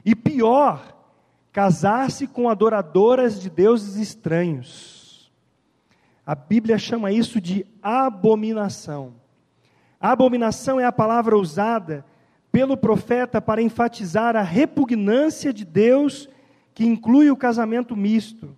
[0.03, 0.93] e pior,
[1.53, 5.31] casar-se com adoradoras de deuses estranhos.
[6.25, 9.13] A Bíblia chama isso de abominação.
[10.01, 12.05] Abominação é a palavra usada
[12.51, 16.27] pelo profeta para enfatizar a repugnância de Deus
[16.73, 18.53] que inclui o casamento misto.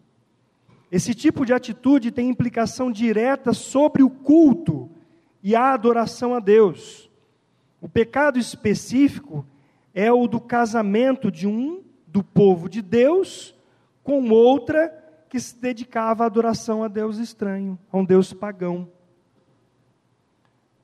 [0.91, 4.89] Esse tipo de atitude tem implicação direta sobre o culto
[5.41, 7.09] e a adoração a Deus.
[7.81, 9.45] O pecado específico
[9.93, 13.55] é o do casamento de um do povo de Deus
[14.03, 14.95] com outra
[15.29, 18.89] que se dedicava à adoração a Deus estranho, a um Deus pagão.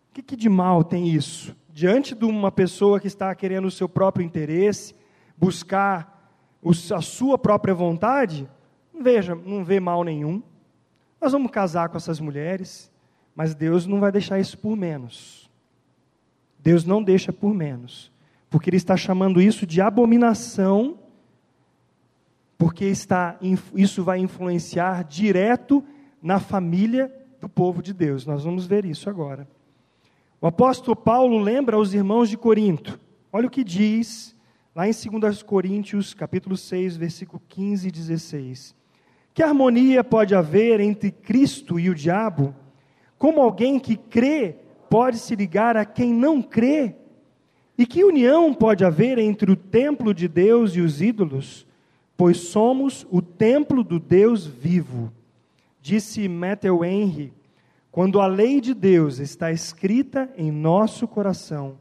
[0.09, 1.55] O que, que de mal tem isso?
[1.73, 4.95] Diante de uma pessoa que está querendo o seu próprio interesse,
[5.35, 6.31] buscar
[6.95, 8.47] a sua própria vontade,
[8.99, 10.41] Veja, não vê mal nenhum.
[11.19, 12.91] Nós vamos casar com essas mulheres,
[13.35, 15.51] mas Deus não vai deixar isso por menos.
[16.57, 18.11] Deus não deixa por menos,
[18.49, 20.97] porque Ele está chamando isso de abominação,
[22.57, 23.37] porque está,
[23.75, 25.83] isso vai influenciar direto
[26.21, 28.25] na família do povo de Deus.
[28.25, 29.47] Nós vamos ver isso agora.
[30.41, 32.99] O apóstolo Paulo lembra aos irmãos de Corinto.
[33.31, 34.35] Olha o que diz
[34.73, 38.75] lá em 2 Coríntios, capítulo 6, versículo 15 e 16.
[39.33, 42.55] Que harmonia pode haver entre Cristo e o diabo?
[43.25, 44.55] Como alguém que crê
[44.87, 46.93] pode se ligar a quem não crê?
[47.75, 51.65] E que união pode haver entre o templo de Deus e os ídolos?
[52.15, 55.11] Pois somos o templo do Deus vivo.
[55.81, 57.33] Disse Matthew Henry:
[57.91, 61.79] quando a lei de Deus está escrita em nosso coração,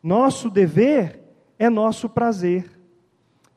[0.00, 1.20] nosso dever
[1.58, 2.70] é nosso prazer.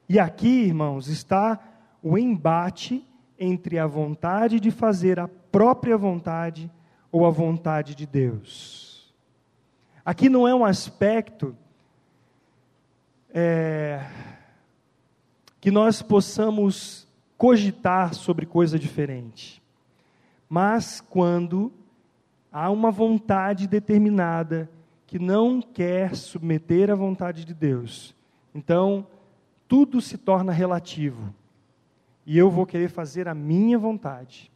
[0.09, 1.59] E aqui, irmãos, está
[2.01, 6.71] o embate entre a vontade de fazer a própria vontade
[7.11, 9.13] ou a vontade de Deus.
[10.05, 11.55] Aqui não é um aspecto
[13.31, 14.03] é,
[15.61, 19.61] que nós possamos cogitar sobre coisa diferente.
[20.49, 21.71] Mas quando
[22.51, 24.69] há uma vontade determinada
[25.05, 28.15] que não quer submeter à vontade de Deus,
[28.53, 29.07] então
[29.67, 31.33] tudo se torna relativo.
[32.25, 34.51] E eu vou querer fazer a minha vontade.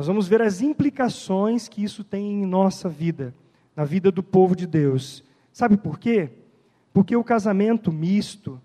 [0.00, 3.34] Nós vamos ver as implicações que isso tem em nossa vida,
[3.76, 5.22] na vida do povo de Deus.
[5.52, 6.30] Sabe por quê?
[6.90, 8.58] Porque o casamento misto,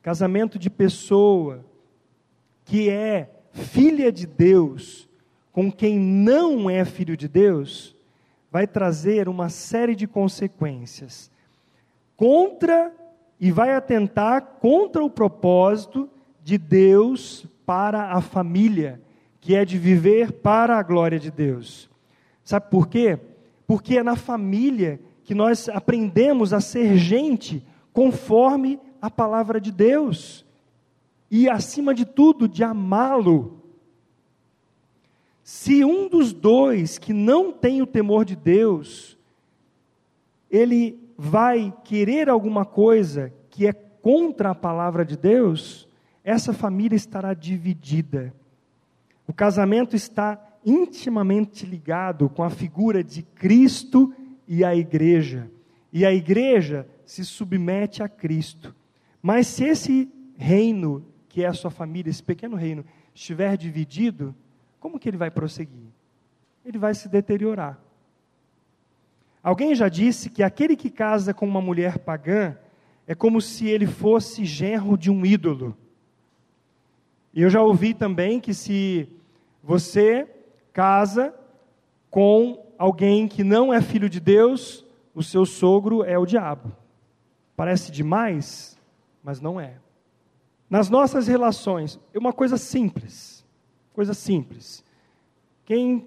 [0.00, 1.62] casamento de pessoa
[2.64, 5.06] que é filha de Deus
[5.52, 7.94] com quem não é filho de Deus,
[8.50, 11.30] vai trazer uma série de consequências
[12.16, 12.90] contra
[13.38, 16.08] e vai atentar contra o propósito
[16.42, 19.02] de Deus para a família,
[19.40, 21.88] que é de viver para a glória de Deus.
[22.44, 23.18] Sabe por quê?
[23.66, 30.44] Porque é na família que nós aprendemos a ser gente conforme a palavra de Deus
[31.30, 33.62] e, acima de tudo, de amá-lo.
[35.42, 39.18] Se um dos dois que não tem o temor de Deus,
[40.50, 45.88] ele vai querer alguma coisa que é contra a palavra de Deus,
[46.22, 48.32] essa família estará dividida.
[49.28, 54.12] O casamento está intimamente ligado com a figura de Cristo
[54.48, 55.50] e a igreja.
[55.92, 58.74] E a igreja se submete a Cristo.
[59.22, 64.34] Mas se esse reino, que é a sua família, esse pequeno reino, estiver dividido,
[64.80, 65.88] como que ele vai prosseguir?
[66.64, 67.78] Ele vai se deteriorar.
[69.42, 72.56] Alguém já disse que aquele que casa com uma mulher pagã
[73.06, 75.76] é como se ele fosse genro de um ídolo.
[77.34, 79.08] E eu já ouvi também que se
[79.62, 80.28] você
[80.72, 81.34] casa
[82.10, 86.72] com alguém que não é filho de Deus, o seu sogro é o diabo.
[87.56, 88.78] Parece demais,
[89.22, 89.74] mas não é.
[90.70, 93.44] Nas nossas relações, é uma coisa simples.
[93.92, 94.84] Coisa simples.
[95.64, 96.06] Quem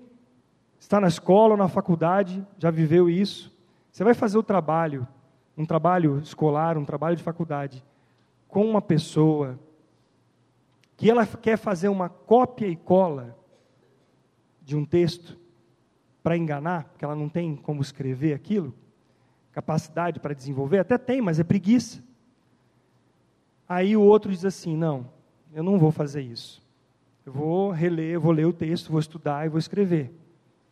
[0.79, 3.51] está na escola ou na faculdade já viveu isso.
[3.91, 5.07] Você vai fazer o trabalho,
[5.57, 7.83] um trabalho escolar, um trabalho de faculdade,
[8.47, 9.59] com uma pessoa
[10.95, 13.37] que ela quer fazer uma cópia e cola
[14.61, 15.37] de um texto
[16.23, 18.73] para enganar, porque ela não tem como escrever aquilo,
[19.51, 22.03] capacidade para desenvolver, até tem, mas é preguiça.
[23.67, 25.09] Aí o outro diz assim: não,
[25.53, 26.61] eu não vou fazer isso.
[27.25, 30.11] Eu vou reler, vou ler o texto, vou estudar e vou escrever.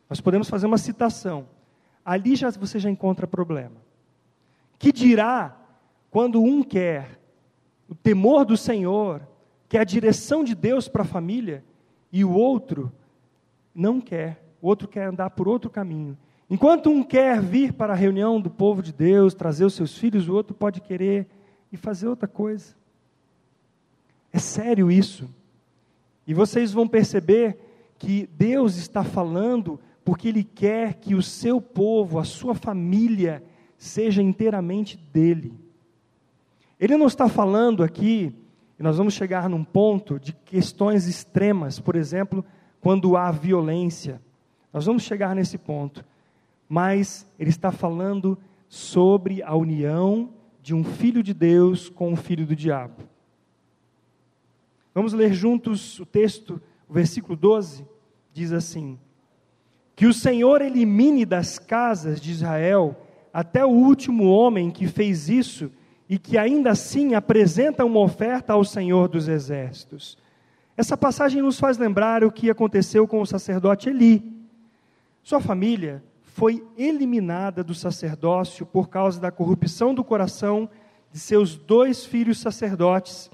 [0.09, 1.47] Nós podemos fazer uma citação.
[2.03, 3.75] Ali já você já encontra problema.
[4.77, 5.55] Que dirá
[6.09, 7.19] quando um quer
[7.87, 9.21] o temor do Senhor,
[9.67, 11.63] quer a direção de Deus para a família,
[12.11, 12.91] e o outro
[13.79, 16.17] não quer, o outro quer andar por outro caminho.
[16.49, 20.27] Enquanto um quer vir para a reunião do povo de Deus, trazer os seus filhos,
[20.27, 21.27] o outro pode querer
[21.71, 22.75] e fazer outra coisa.
[24.33, 25.29] É sério isso.
[26.27, 27.57] E vocês vão perceber
[27.97, 33.43] que Deus está falando porque Ele quer que o seu povo, a sua família,
[33.77, 35.53] seja inteiramente dele.
[36.79, 38.33] Ele não está falando aqui,
[38.79, 42.43] e nós vamos chegar num ponto de questões extremas, por exemplo,
[42.81, 44.21] quando há violência.
[44.71, 46.05] Nós vamos chegar nesse ponto.
[46.67, 48.37] Mas ele está falando
[48.67, 50.29] sobre a união
[50.61, 53.03] de um filho de Deus com um filho do diabo.
[54.93, 57.85] Vamos ler juntos o texto, o versículo 12,
[58.33, 58.99] diz assim:
[59.95, 62.95] Que o Senhor elimine das casas de Israel
[63.33, 65.71] até o último homem que fez isso
[66.07, 70.17] e que ainda assim apresenta uma oferta ao Senhor dos exércitos.
[70.79, 74.23] Essa passagem nos faz lembrar o que aconteceu com o sacerdote Eli.
[75.21, 80.69] Sua família foi eliminada do sacerdócio por causa da corrupção do coração
[81.11, 83.29] de seus dois filhos sacerdotes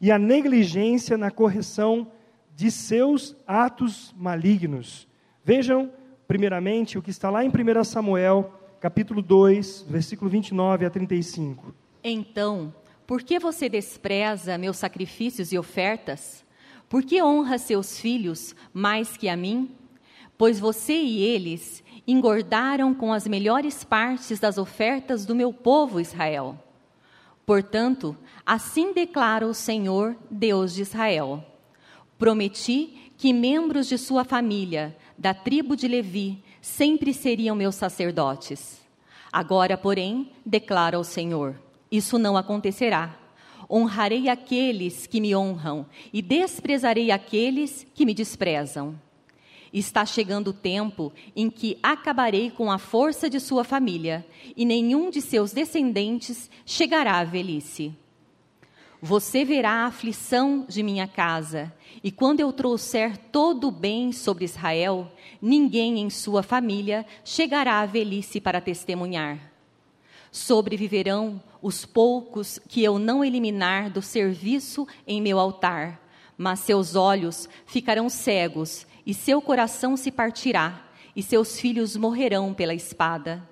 [0.00, 2.06] e a negligência na correção
[2.54, 5.08] de seus atos malignos.
[5.44, 5.90] Vejam,
[6.28, 11.74] primeiramente, o que está lá em 1 Samuel, capítulo 2, versículo 29 a 35.
[12.04, 12.72] Então,
[13.08, 16.45] por que você despreza meus sacrifícios e ofertas?
[16.88, 19.70] Por que honra seus filhos mais que a mim?
[20.38, 26.58] Pois você e eles engordaram com as melhores partes das ofertas do meu povo Israel.
[27.44, 31.44] Portanto, assim declara o Senhor, Deus de Israel:
[32.18, 38.80] Prometi que membros de sua família, da tribo de Levi, sempre seriam meus sacerdotes.
[39.32, 41.56] Agora, porém, declara o Senhor:
[41.90, 43.25] Isso não acontecerá
[43.70, 48.98] honrarei aqueles que me honram e desprezarei aqueles que me desprezam.
[49.72, 55.10] Está chegando o tempo em que acabarei com a força de sua família, e nenhum
[55.10, 57.92] de seus descendentes chegará à velhice.
[59.02, 64.44] Você verá a aflição de minha casa, e quando eu trouxer todo o bem sobre
[64.44, 65.12] Israel,
[65.42, 69.55] ninguém em sua família chegará à velhice para testemunhar.
[70.36, 75.98] Sobreviverão os poucos que eu não eliminar do serviço em meu altar,
[76.36, 80.84] mas seus olhos ficarão cegos e seu coração se partirá,
[81.16, 83.48] e seus filhos morrerão pela espada.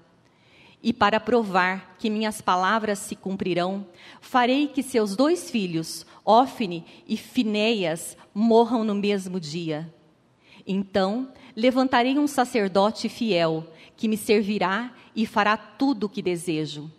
[0.83, 3.87] E para provar que minhas palavras se cumprirão,
[4.21, 9.91] farei que seus dois filhos, Ofne e Fineias, morram no mesmo dia.
[10.67, 13.67] Então levantarei um sacerdote fiel,
[13.97, 16.91] que me servirá e fará tudo o que desejo.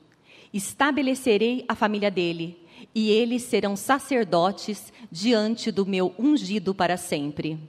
[0.54, 2.58] Estabelecerei a família dele,
[2.94, 7.60] e eles serão sacerdotes diante do meu ungido para sempre.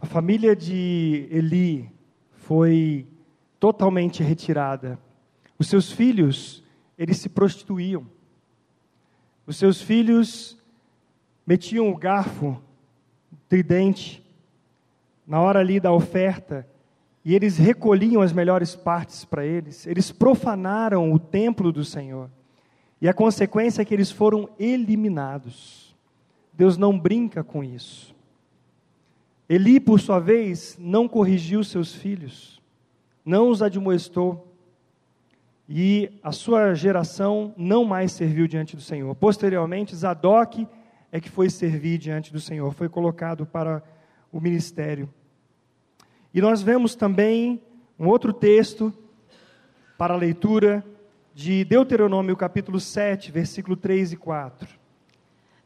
[0.00, 1.90] A família de Eli
[2.32, 3.06] foi
[3.58, 4.98] totalmente retirada
[5.60, 6.64] os seus filhos,
[6.96, 8.06] eles se prostituíam.
[9.46, 10.56] Os seus filhos
[11.46, 12.58] metiam o garfo,
[13.46, 14.24] tridente,
[15.26, 16.66] na hora ali da oferta,
[17.24, 19.86] e eles recolhiam as melhores partes para eles.
[19.86, 22.30] Eles profanaram o templo do Senhor.
[23.00, 25.96] E a consequência é que eles foram eliminados.
[26.52, 28.14] Deus não brinca com isso.
[29.48, 32.62] Eli, por sua vez, não corrigiu seus filhos,
[33.24, 34.46] não os admoestou
[35.68, 39.14] e a sua geração não mais serviu diante do Senhor.
[39.14, 40.66] Posteriormente, Zadok
[41.10, 43.82] é que foi servir diante do Senhor, foi colocado para
[44.32, 45.08] o ministério.
[46.32, 47.60] E nós vemos também
[47.98, 48.92] um outro texto
[49.98, 50.84] para a leitura
[51.34, 54.68] de Deuteronômio capítulo 7, versículo 3 e 4.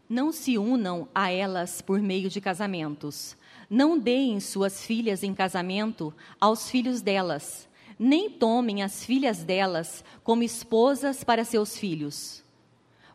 [0.08, 3.36] Não se unam a elas por meio de casamentos.
[3.68, 10.42] Não deem suas filhas em casamento aos filhos delas nem tomem as filhas delas como
[10.42, 12.44] esposas para seus filhos,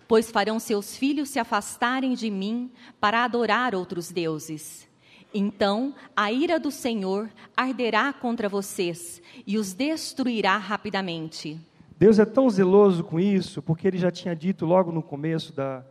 [0.07, 4.88] pois farão seus filhos se afastarem de mim para adorar outros deuses.
[5.33, 11.59] Então a ira do Senhor arderá contra vocês e os destruirá rapidamente.
[11.97, 15.83] Deus é tão zeloso com isso, porque ele já tinha dito logo no começo da,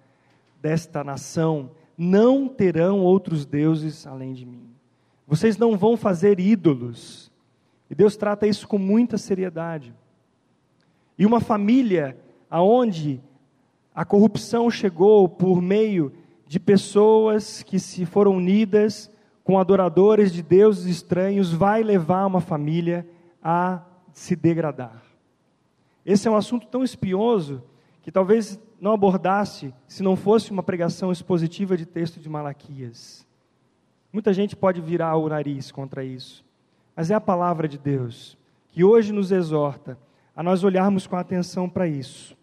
[0.61, 4.69] desta nação: não terão outros deuses além de mim.
[5.27, 7.31] Vocês não vão fazer ídolos
[7.91, 9.95] e Deus trata isso com muita seriedade.
[11.19, 12.17] E uma família
[12.51, 13.21] aonde
[13.95, 16.13] a corrupção chegou por meio
[16.47, 19.11] de pessoas que se foram unidas
[19.49, 23.09] com adoradores de deuses estranhos vai levar uma família
[23.43, 23.81] a
[24.13, 25.03] se degradar.
[26.05, 27.63] Esse é um assunto tão espinhoso
[28.03, 33.27] que talvez não abordasse se não fosse uma pregação expositiva de texto de Malaquias.
[34.13, 36.45] Muita gente pode virar o nariz contra isso
[36.95, 38.37] mas é a palavra de Deus
[38.71, 39.97] que hoje nos exorta
[40.37, 42.37] a nós olharmos com atenção para isso.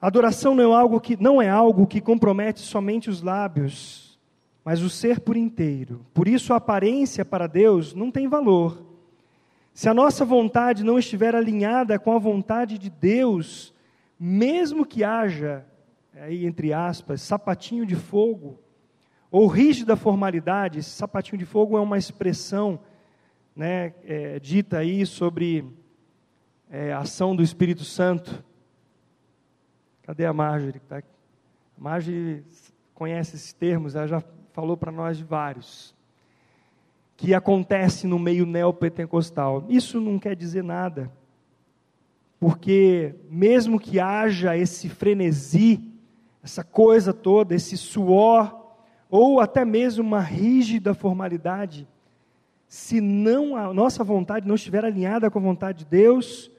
[0.00, 4.07] Adoração não é algo que não é algo que compromete somente os lábios,
[4.68, 6.04] mas o ser por inteiro.
[6.12, 8.84] Por isso a aparência para Deus não tem valor.
[9.72, 13.72] Se a nossa vontade não estiver alinhada com a vontade de Deus,
[14.20, 15.64] mesmo que haja
[16.12, 18.58] aí entre aspas sapatinho de fogo,
[19.30, 22.78] ou rígida formalidade, sapatinho de fogo é uma expressão
[23.56, 25.64] né, é, dita aí sobre
[26.68, 28.44] é, a ação do Espírito Santo.
[30.02, 30.80] Cadê a Marjorie?
[30.80, 30.98] Tá?
[30.98, 31.02] A
[31.80, 32.44] Marjorie
[32.92, 34.22] conhece esses termos, ela já
[34.58, 35.94] falou para nós vários.
[37.16, 39.64] Que acontece no meio neopentecostal.
[39.68, 41.12] Isso não quer dizer nada.
[42.40, 45.80] Porque, mesmo que haja esse frenesi,
[46.42, 48.52] essa coisa toda, esse suor
[49.08, 51.86] ou até mesmo uma rígida formalidade,
[52.66, 56.50] se não a nossa vontade não estiver alinhada com a vontade de Deus,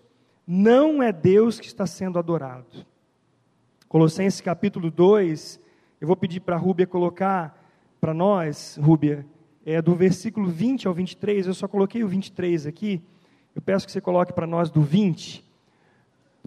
[0.47, 2.85] não é Deus que está sendo adorado.
[3.89, 5.59] Colossenses capítulo 2,
[5.99, 7.58] eu vou pedir para a Rúbia colocar
[7.99, 9.25] para nós, Rúbia,
[9.65, 13.01] é do versículo 20 ao 23, eu só coloquei o 23 aqui,
[13.55, 15.43] eu peço que você coloque para nós do 20.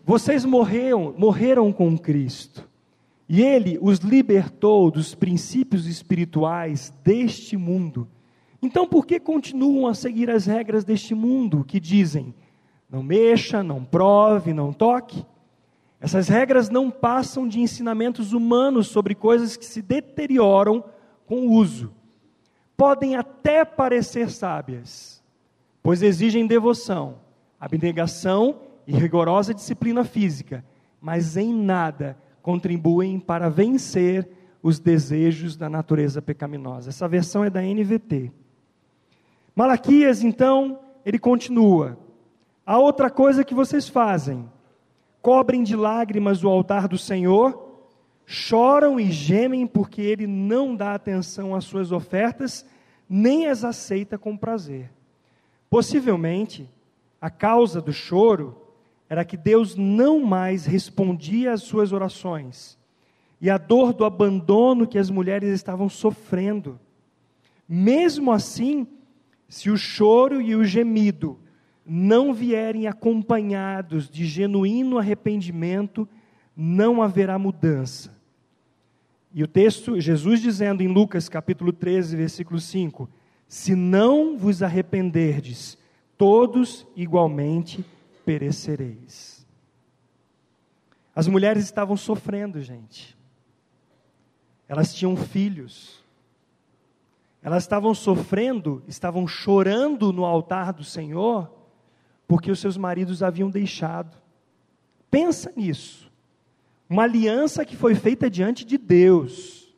[0.05, 2.69] Vocês morreram, morreram com Cristo.
[3.29, 8.09] E ele os libertou dos princípios espirituais deste mundo.
[8.61, 12.35] Então, por que continuam a seguir as regras deste mundo que dizem:
[12.91, 15.25] não mexa, não prove, não toque?
[16.01, 20.85] Essas regras não passam de ensinamentos humanos sobre coisas que se deterioram
[21.33, 21.91] com uso.
[22.77, 25.25] Podem até parecer sábias,
[25.83, 27.21] pois exigem devoção,
[27.59, 30.63] abnegação e rigorosa disciplina física,
[31.01, 34.29] mas em nada contribuem para vencer
[34.63, 36.91] os desejos da natureza pecaminosa.
[36.91, 38.31] Essa versão é da NVT.
[39.57, 41.99] Malaquias, então, ele continua.
[42.67, 44.47] A outra coisa que vocês fazem:
[45.23, 47.72] cobrem de lágrimas o altar do Senhor
[48.27, 52.65] choram e gemem porque ele não dá atenção às suas ofertas,
[53.09, 54.91] nem as aceita com prazer.
[55.69, 56.69] Possivelmente,
[57.21, 58.57] a causa do choro
[59.09, 62.79] era que Deus não mais respondia às suas orações
[63.41, 66.79] e a dor do abandono que as mulheres estavam sofrendo.
[67.69, 68.87] Mesmo assim,
[69.49, 71.39] se o choro e o gemido
[71.85, 76.09] não vierem acompanhados de genuíno arrependimento,
[76.63, 78.17] não haverá mudança.
[79.35, 83.11] E o texto, Jesus dizendo em Lucas capítulo 13, versículo 5:
[83.49, 85.77] Se não vos arrependerdes,
[86.17, 87.85] todos igualmente
[88.25, 89.45] perecereis.
[91.17, 93.19] As mulheres estavam sofrendo, gente.
[94.69, 96.01] Elas tinham filhos.
[97.43, 101.53] Elas estavam sofrendo, estavam chorando no altar do Senhor,
[102.29, 104.17] porque os seus maridos haviam deixado.
[105.11, 106.12] Pensa nisso.
[106.93, 109.75] Uma aliança que foi feita diante de Deus.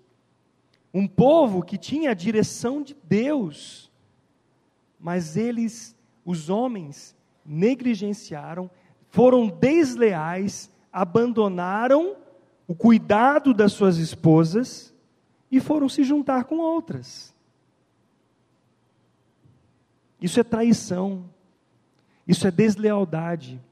[0.93, 3.89] Um povo que tinha a direção de Deus.
[4.99, 7.15] Mas eles, os homens,
[7.47, 8.69] negligenciaram,
[9.11, 12.17] foram desleais, abandonaram
[12.67, 14.93] o cuidado das suas esposas
[15.53, 17.33] e foram se juntar com outras.
[20.21, 21.31] Isso é traição,
[22.27, 23.63] isso é deslealdade.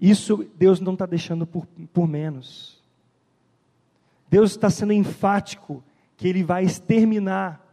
[0.00, 2.82] Isso Deus não está deixando por, por menos.
[4.28, 5.82] Deus está sendo enfático
[6.16, 7.64] que Ele vai exterminar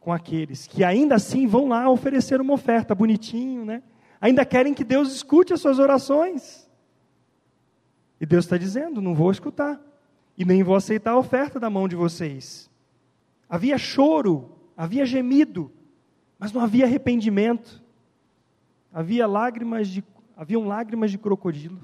[0.00, 3.82] com aqueles que ainda assim vão lá oferecer uma oferta bonitinho, né?
[4.20, 6.68] Ainda querem que Deus escute as suas orações.
[8.20, 9.80] E Deus está dizendo: não vou escutar
[10.36, 12.70] e nem vou aceitar a oferta da mão de vocês.
[13.48, 15.70] Havia choro, havia gemido,
[16.38, 17.82] mas não havia arrependimento.
[18.92, 20.02] Havia lágrimas de
[20.38, 21.80] haviam lágrimas de crocodilo.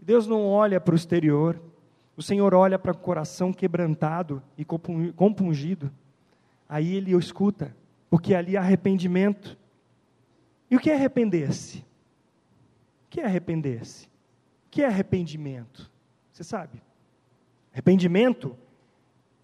[0.00, 1.62] Deus não olha para o exterior,
[2.16, 5.92] o Senhor olha para o coração quebrantado e compungido.
[6.68, 7.74] Aí ele o escuta,
[8.10, 9.56] porque ali há arrependimento.
[10.68, 11.78] E o que é arrepender-se?
[11.78, 14.06] O que é arrepender-se?
[14.06, 15.88] O que é arrependimento?
[16.32, 16.82] Você sabe?
[17.72, 18.56] Arrependimento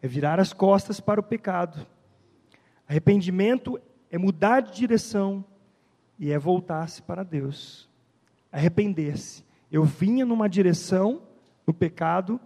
[0.01, 1.87] é virar as costas para o pecado.
[2.89, 3.81] Arrependimento
[4.11, 5.45] é mudar de direção
[6.19, 7.92] e é voltar-se para Deus
[8.53, 9.43] arrepender-se.
[9.71, 11.23] Eu vinha numa direção,
[11.67, 12.39] no pecado,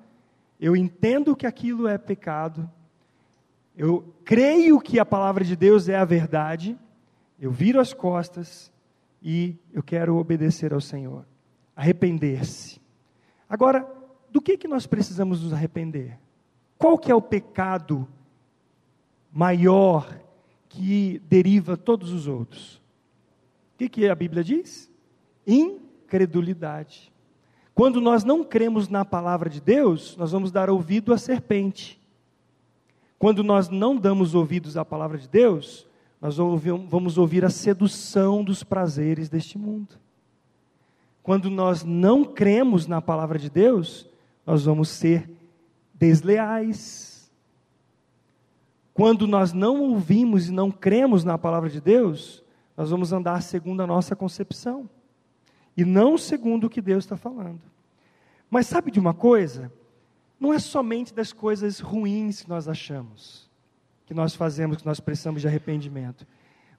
[0.60, 2.70] eu entendo que aquilo é pecado,
[3.76, 6.78] eu creio que a palavra de Deus é a verdade,
[7.38, 8.72] eu viro as costas
[9.20, 11.26] e eu quero obedecer ao Senhor.
[11.74, 12.80] Arrepender-se.
[13.48, 13.86] Agora,
[14.30, 16.18] do que, que nós precisamos nos arrepender?
[16.78, 18.08] Qual que é o pecado
[19.30, 20.18] maior
[20.68, 22.76] que deriva todos os outros?
[23.74, 24.90] O que, que a Bíblia diz?
[25.46, 27.12] In credulidade.
[27.76, 32.00] Quando nós não cremos na palavra de Deus, nós vamos dar ouvido à serpente.
[33.18, 35.86] Quando nós não damos ouvidos à palavra de Deus,
[36.18, 39.94] nós vamos ouvir a sedução dos prazeres deste mundo.
[41.22, 44.08] Quando nós não cremos na palavra de Deus,
[44.46, 45.28] nós vamos ser
[45.92, 47.30] desleais.
[48.94, 52.42] Quando nós não ouvimos e não cremos na palavra de Deus,
[52.74, 54.88] nós vamos andar segundo a nossa concepção
[55.76, 57.60] e não segundo o que Deus está falando.
[58.48, 59.72] Mas sabe de uma coisa?
[60.40, 63.50] Não é somente das coisas ruins que nós achamos,
[64.06, 66.26] que nós fazemos, que nós precisamos de arrependimento.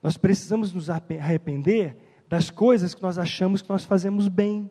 [0.01, 1.97] Nós precisamos nos arrepender
[2.29, 4.69] das coisas que nós achamos que nós fazemos bem,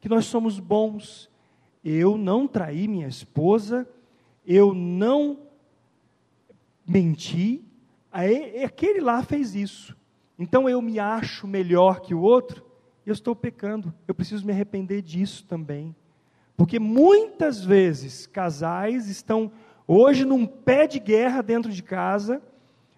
[0.00, 1.30] que nós somos bons.
[1.84, 3.88] Eu não traí minha esposa,
[4.46, 5.38] eu não
[6.86, 7.64] menti,
[8.64, 9.96] aquele lá fez isso.
[10.38, 12.69] Então eu me acho melhor que o outro
[13.06, 15.94] eu estou pecando, eu preciso me arrepender disso também.
[16.56, 19.50] Porque muitas vezes casais estão
[19.86, 22.42] hoje num pé de guerra dentro de casa,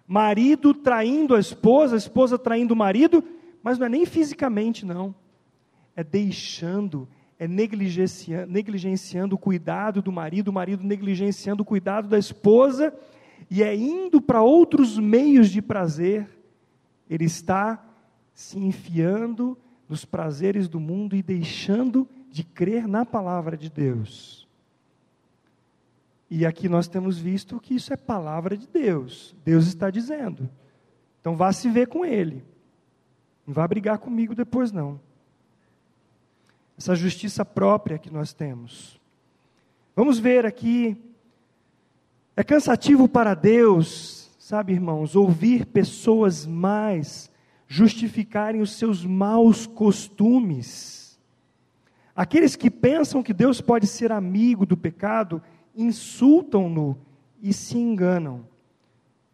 [0.05, 3.23] marido traindo a esposa, a esposa traindo o marido,
[3.63, 5.15] mas não é nem fisicamente, não.
[5.95, 7.07] É deixando,
[7.39, 12.93] é negligenciando, negligenciando o cuidado do marido, o marido negligenciando o cuidado da esposa,
[13.49, 16.29] e é indo para outros meios de prazer.
[17.09, 17.83] Ele está
[18.33, 19.57] se enfiando
[19.93, 24.49] nos prazeres do mundo e deixando de crer na palavra de Deus.
[26.27, 29.35] E aqui nós temos visto que isso é palavra de Deus.
[29.45, 30.49] Deus está dizendo.
[31.21, 32.43] Então vá se ver com ele.
[33.45, 34.99] Não vá brigar comigo depois não.
[36.75, 38.99] Essa justiça própria que nós temos.
[39.95, 40.97] Vamos ver aqui.
[42.35, 47.31] É cansativo para Deus, sabe, irmãos, ouvir pessoas mais
[47.73, 51.19] justificarem os seus maus costumes.
[52.15, 55.41] Aqueles que pensam que Deus pode ser amigo do pecado,
[55.75, 56.95] insultam-no
[57.41, 58.45] e se enganam.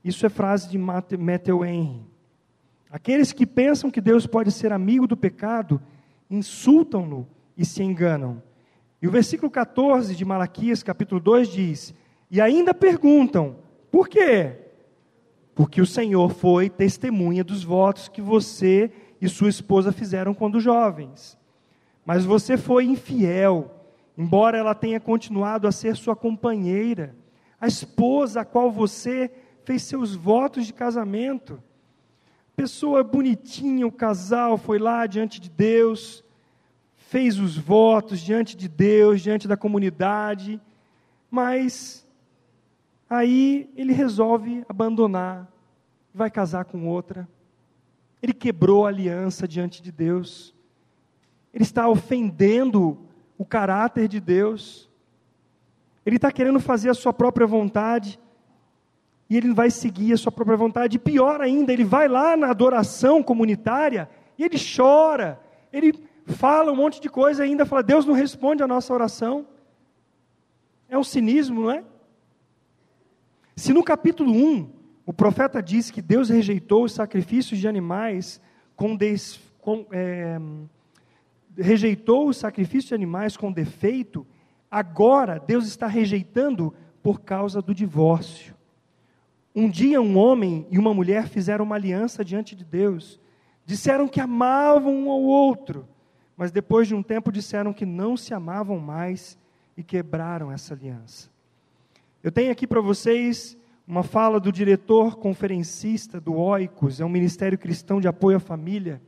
[0.02, 2.02] Isso é frase de Matthew Henry.
[2.90, 5.82] Aqueles que pensam que Deus pode ser amigo do pecado,
[6.30, 7.28] insultam-no
[7.58, 8.42] e se enganam.
[9.02, 11.94] E o versículo 14 de Malaquias, capítulo 2, diz:
[12.32, 13.58] E ainda perguntam,
[13.92, 14.69] por quê?
[15.60, 18.90] Porque o Senhor foi testemunha dos votos que você
[19.20, 21.38] e sua esposa fizeram quando jovens.
[22.06, 23.70] Mas você foi infiel,
[24.18, 27.14] embora ela tenha continuado a ser sua companheira,
[27.60, 29.30] a esposa a qual você
[29.66, 31.62] fez seus votos de casamento.
[32.56, 36.24] Pessoa bonitinha, o casal foi lá diante de Deus,
[36.96, 40.58] fez os votos diante de Deus, diante da comunidade,
[41.30, 42.08] mas
[43.10, 45.52] aí ele resolve abandonar,
[46.14, 47.28] vai casar com outra.
[48.22, 50.54] Ele quebrou a aliança diante de Deus.
[51.54, 53.00] Ele está ofendendo
[53.38, 54.90] o caráter de Deus.
[56.06, 58.20] Ele está querendo fazer a sua própria vontade.
[59.30, 60.98] E ele vai seguir a sua própria vontade.
[60.98, 65.40] E pior ainda, ele vai lá na adoração comunitária e ele chora.
[65.72, 65.94] Ele
[66.26, 69.48] fala um monte de coisa e ainda fala: Deus não responde a nossa oração.
[70.88, 71.84] É um cinismo, não é?
[73.60, 74.70] Se no capítulo 1
[75.06, 78.40] o profeta diz que Deus rejeitou os sacrifícios de animais
[78.74, 80.40] com, des, com é,
[81.58, 84.26] rejeitou os sacrifícios de animais com defeito,
[84.72, 88.56] agora Deus está rejeitando por causa do divórcio.
[89.54, 93.20] Um dia um homem e uma mulher fizeram uma aliança diante de Deus.
[93.66, 95.86] Disseram que amavam um ao outro,
[96.38, 99.38] mas depois de um tempo disseram que não se amavam mais
[99.76, 101.30] e quebraram essa aliança.
[102.22, 103.58] Eu tenho aqui para vocês
[103.88, 109.02] uma fala do diretor conferencista do OICOS, é um ministério cristão de apoio à família.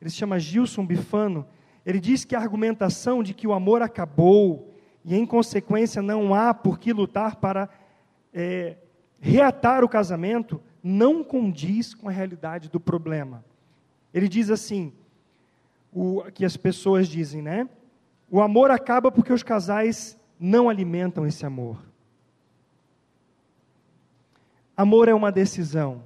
[0.00, 1.46] Ele se chama Gilson Bifano.
[1.86, 4.74] Ele diz que a argumentação de que o amor acabou
[5.04, 7.68] e, em consequência, não há por que lutar para
[8.34, 8.76] é,
[9.20, 13.44] reatar o casamento não condiz com a realidade do problema.
[14.12, 14.92] Ele diz assim,
[15.92, 17.68] o que as pessoas dizem, né?
[18.28, 21.89] O amor acaba porque os casais não alimentam esse amor.
[24.80, 26.02] Amor é uma decisão.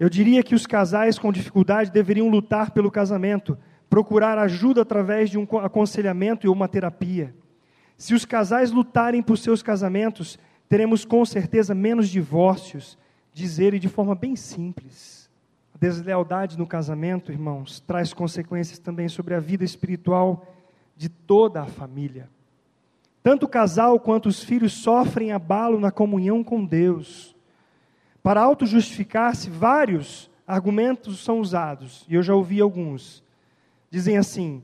[0.00, 3.56] Eu diria que os casais com dificuldade deveriam lutar pelo casamento,
[3.88, 7.32] procurar ajuda através de um aconselhamento e uma terapia.
[7.96, 12.98] Se os casais lutarem por seus casamentos, teremos com certeza menos divórcios,
[13.32, 15.30] dizer e de forma bem simples.
[15.72, 20.52] A deslealdade no casamento, irmãos, traz consequências também sobre a vida espiritual
[20.96, 22.28] de toda a família.
[23.22, 27.37] Tanto o casal quanto os filhos sofrem abalo na comunhão com Deus.
[28.22, 33.22] Para auto-justificar-se, vários argumentos são usados, e eu já ouvi alguns
[33.90, 34.62] dizem assim: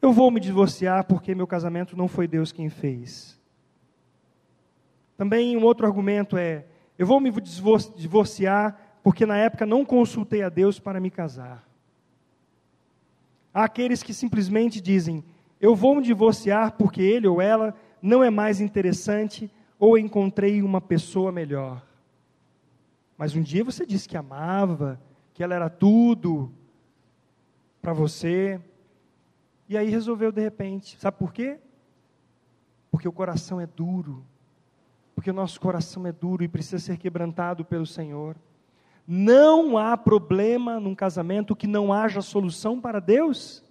[0.00, 3.38] Eu vou me divorciar porque meu casamento não foi Deus quem fez.
[5.16, 6.64] Também um outro argumento é:
[6.98, 7.30] Eu vou me
[7.96, 11.66] divorciar porque na época não consultei a Deus para me casar.
[13.52, 15.24] Há aqueles que simplesmente dizem:
[15.60, 20.80] Eu vou me divorciar porque ele ou ela não é mais interessante ou encontrei uma
[20.80, 21.82] pessoa melhor.
[23.20, 24.98] Mas um dia você disse que amava,
[25.34, 26.50] que ela era tudo,
[27.82, 28.58] para você.
[29.68, 30.98] E aí resolveu de repente.
[30.98, 31.60] Sabe por quê?
[32.90, 34.24] Porque o coração é duro.
[35.14, 38.36] Porque o nosso coração é duro e precisa ser quebrantado pelo Senhor.
[39.06, 43.62] Não há problema num casamento que não haja solução para Deus.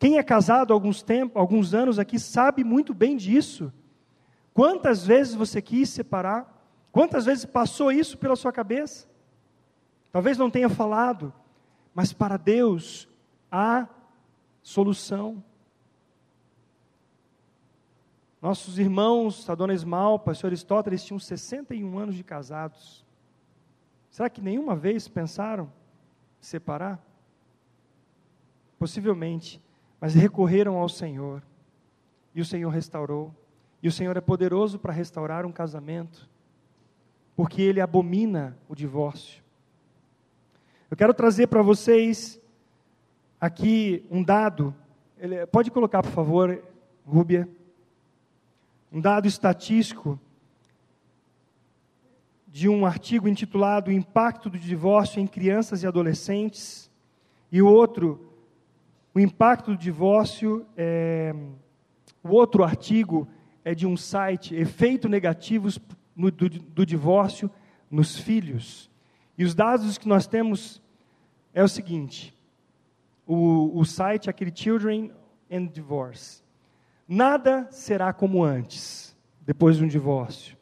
[0.00, 3.72] Quem é casado há alguns tempos, alguns anos aqui sabe muito bem disso.
[4.52, 6.61] Quantas vezes você quis separar?
[6.92, 9.08] Quantas vezes passou isso pela sua cabeça?
[10.12, 11.32] Talvez não tenha falado,
[11.94, 13.08] mas para Deus
[13.50, 13.88] há
[14.62, 15.42] solução.
[18.42, 23.02] Nossos irmãos, a dona Esmalpa, o senhor Aristóteles, tinham 61 anos de casados.
[24.10, 27.00] Será que nenhuma vez pensaram em separar?
[28.78, 29.62] Possivelmente,
[29.98, 31.42] mas recorreram ao Senhor.
[32.34, 33.34] E o Senhor restaurou.
[33.82, 36.28] E o Senhor é poderoso para restaurar um casamento,
[37.36, 39.42] porque Ele abomina o divórcio.
[40.90, 42.40] Eu quero trazer para vocês
[43.40, 44.74] aqui um dado.
[45.18, 46.62] Ele, pode colocar, por favor,
[47.06, 47.48] Rúbia.
[48.92, 50.20] Um dado estatístico
[52.46, 56.90] de um artigo intitulado O Impacto do Divórcio em Crianças e Adolescentes.
[57.50, 58.30] E o outro,
[59.14, 61.34] o impacto do divórcio, é,
[62.22, 63.26] o outro artigo
[63.64, 65.78] é de um site, Efeitos Negativos
[66.14, 67.50] no, do, do Divórcio
[67.90, 68.90] nos Filhos.
[69.36, 70.82] E os dados que nós temos
[71.52, 72.36] é o seguinte:
[73.26, 75.12] o, o site, aquele Children
[75.50, 76.42] and divorce.
[77.06, 80.56] Nada será como antes, depois de um divórcio.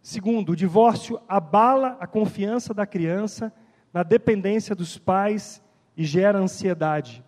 [0.00, 3.52] Segundo, o divórcio abala a confiança da criança
[3.92, 5.62] na dependência dos pais
[5.96, 7.22] e gera ansiedade.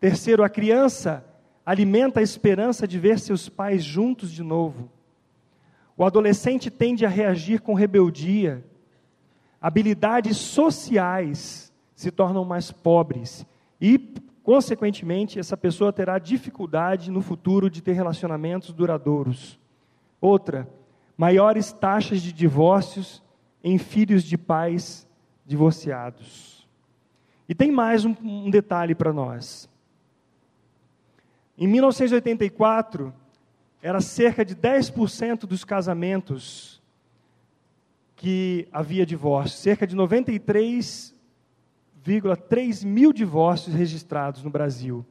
[0.00, 1.24] Terceiro, a criança
[1.64, 4.90] alimenta a esperança de ver seus pais juntos de novo.
[5.96, 8.64] O adolescente tende a reagir com rebeldia.
[9.60, 13.46] Habilidades sociais se tornam mais pobres
[13.80, 13.98] e,
[14.42, 19.58] consequentemente, essa pessoa terá dificuldade no futuro de ter relacionamentos duradouros.
[20.20, 20.68] Outra,
[21.16, 23.22] maiores taxas de divórcios
[23.64, 25.08] em filhos de pais
[25.46, 26.68] divorciados.
[27.48, 29.68] E tem mais um, um detalhe para nós.
[31.56, 33.14] Em 1984,
[33.82, 36.80] era cerca de 10% dos casamentos
[38.16, 45.04] que havia divórcio, cerca de 93,3 mil divórcios registrados no Brasil.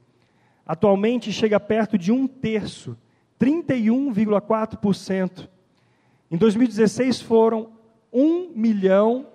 [0.65, 2.97] Atualmente chega perto de um terço,
[3.39, 5.47] 31,4%.
[6.31, 7.69] Em 2016 foram
[8.11, 9.27] 1 milhão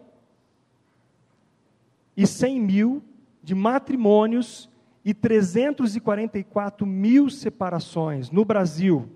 [2.17, 3.01] e 100 mil
[3.43, 4.69] de matrimônios
[5.05, 9.09] e 344 mil separações no Brasil.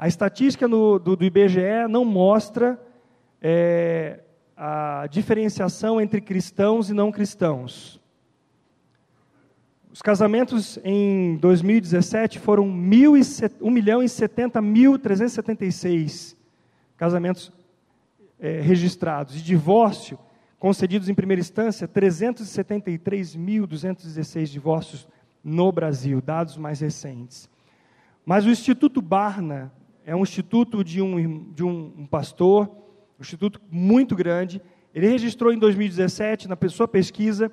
[0.00, 2.80] A estatística no, do, do, IBGE não mostra
[3.38, 4.20] é,
[4.56, 8.00] a diferenciação entre cristãos e não cristãos.
[9.92, 16.34] Os casamentos em 2017 foram 1 milhão e 70 mil 376
[16.96, 17.52] casamentos
[18.38, 19.36] é, registrados.
[19.36, 20.18] E divórcio,
[20.58, 25.06] concedidos em primeira instância, 373.216 divórcios
[25.44, 27.50] no Brasil, dados mais recentes.
[28.24, 29.70] Mas o Instituto Barna,
[30.04, 32.68] é um instituto de um, de um, um pastor,
[33.18, 34.60] um instituto muito grande.
[34.94, 37.50] Ele registrou em 2017, na sua pesquisa,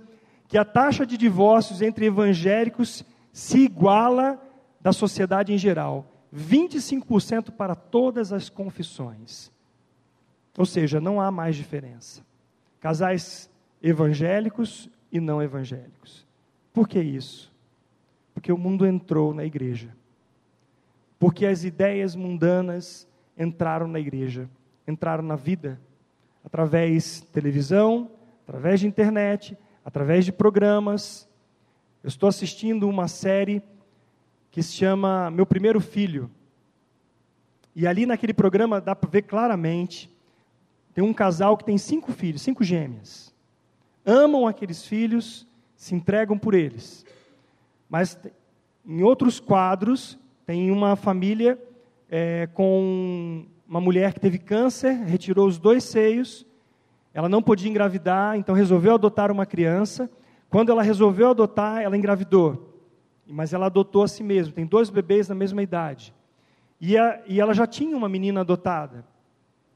[0.47, 4.41] que a taxa de divórcios entre evangélicos se iguala
[4.79, 6.05] da sociedade em geral.
[6.33, 9.51] 25% para todas as confissões.
[10.57, 12.25] Ou seja, não há mais diferença.
[12.79, 13.49] Casais
[13.81, 16.25] evangélicos e não evangélicos.
[16.73, 17.51] Por que isso?
[18.33, 19.96] Porque o mundo entrou na igreja
[21.19, 23.07] porque as ideias mundanas
[23.37, 24.49] entraram na igreja,
[24.87, 25.79] entraram na vida,
[26.43, 28.09] através de televisão,
[28.47, 31.27] através de internet, através de programas.
[32.03, 33.61] Eu estou assistindo uma série
[34.51, 36.29] que se chama Meu Primeiro Filho.
[37.75, 40.09] E ali naquele programa dá para ver claramente,
[40.93, 43.35] tem um casal que tem cinco filhos, cinco gêmeas.
[44.03, 45.45] Amam aqueles filhos,
[45.75, 47.05] se entregam por eles.
[47.87, 48.17] Mas
[48.85, 50.17] em outros quadros
[50.47, 51.61] tem uma família
[52.09, 56.47] é, com uma mulher que teve câncer, retirou os dois seios,
[57.13, 60.09] ela não podia engravidar, então resolveu adotar uma criança.
[60.49, 62.81] Quando ela resolveu adotar, ela engravidou,
[63.27, 66.13] mas ela adotou a si mesma, tem dois bebês na mesma idade.
[66.79, 69.05] E, a, e ela já tinha uma menina adotada.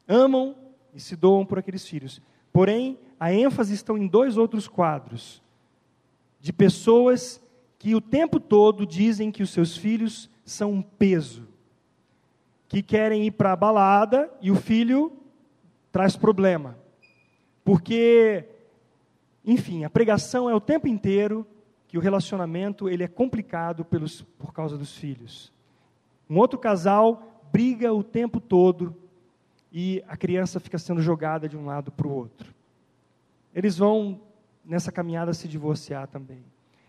[0.07, 0.55] Amam
[0.93, 2.21] e se doam por aqueles filhos.
[2.53, 5.43] Porém, a ênfase está em dois outros quadros
[6.39, 7.41] de pessoas
[7.77, 11.47] que o tempo todo dizem que os seus filhos são um peso,
[12.67, 15.11] que querem ir para a balada e o filho
[15.91, 16.77] traz problema.
[17.63, 18.45] Porque,
[19.45, 21.45] enfim, a pregação é o tempo inteiro
[21.87, 25.51] que o relacionamento ele é complicado pelos, por causa dos filhos.
[26.29, 28.95] Um outro casal briga o tempo todo
[29.71, 32.53] e a criança fica sendo jogada de um lado para o outro.
[33.53, 34.21] Eles vão
[34.63, 36.43] nessa caminhada se divorciar também.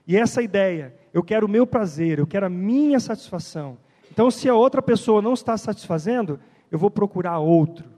[0.07, 3.79] E essa ideia, eu quero o meu prazer, eu quero a minha satisfação.
[4.11, 6.39] Então, se a outra pessoa não está satisfazendo,
[6.71, 7.89] eu vou procurar outro.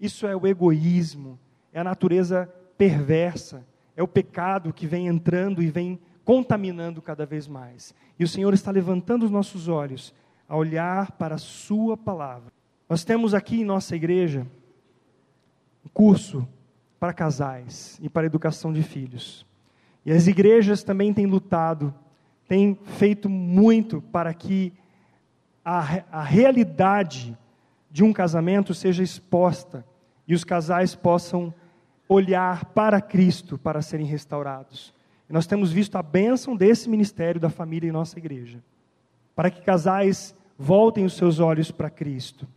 [0.00, 1.38] Isso é o egoísmo,
[1.72, 7.46] é a natureza perversa, é o pecado que vem entrando e vem contaminando cada vez
[7.46, 7.94] mais.
[8.18, 10.14] E o Senhor está levantando os nossos olhos
[10.48, 12.52] a olhar para a Sua palavra.
[12.88, 14.46] Nós temos aqui em nossa igreja
[15.84, 16.48] um curso
[16.98, 19.46] para casais e para educação de filhos.
[20.04, 21.94] E as igrejas também têm lutado,
[22.48, 24.72] têm feito muito para que
[25.64, 27.36] a, a realidade
[27.90, 29.84] de um casamento seja exposta
[30.26, 31.52] e os casais possam
[32.08, 34.94] olhar para Cristo para serem restaurados.
[35.28, 38.60] E nós temos visto a bênção desse ministério da família em nossa igreja,
[39.34, 42.48] para que casais voltem os seus olhos para Cristo.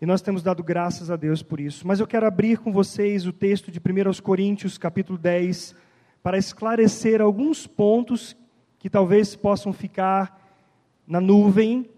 [0.00, 1.86] E nós temos dado graças a Deus por isso.
[1.86, 5.74] Mas eu quero abrir com vocês o texto de 1 Coríntios, capítulo 10,
[6.26, 8.36] para esclarecer alguns pontos
[8.80, 10.44] que talvez possam ficar
[11.06, 11.88] na nuvem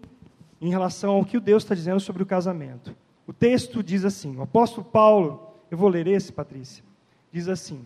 [0.61, 2.95] em relação ao que Deus está dizendo sobre o casamento.
[3.25, 6.83] O texto diz assim: o apóstolo Paulo, eu vou ler esse, Patrícia,
[7.31, 7.83] diz assim: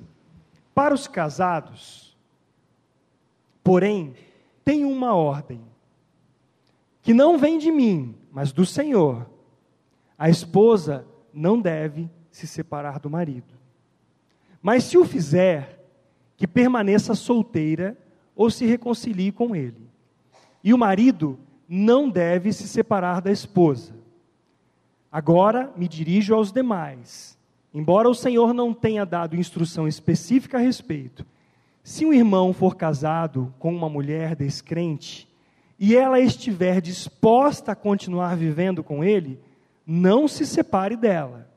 [0.76, 2.14] Para os casados,
[3.64, 4.14] porém,
[4.66, 5.62] tenho uma ordem,
[7.02, 9.26] que não vem de mim, mas do Senhor.
[10.20, 13.54] A esposa não deve se separar do marido.
[14.62, 15.82] Mas se o fizer,
[16.38, 17.97] que permaneça solteira
[18.36, 19.88] ou se reconcilie com ele.
[20.63, 23.93] E o marido não deve se separar da esposa.
[25.11, 27.38] Agora me dirijo aos demais.
[27.73, 31.25] Embora o Senhor não tenha dado instrução específica a respeito,
[31.84, 35.27] se um irmão for casado com uma mulher descrente
[35.77, 39.39] e ela estiver disposta a continuar vivendo com ele,
[39.86, 41.49] não se separe dela.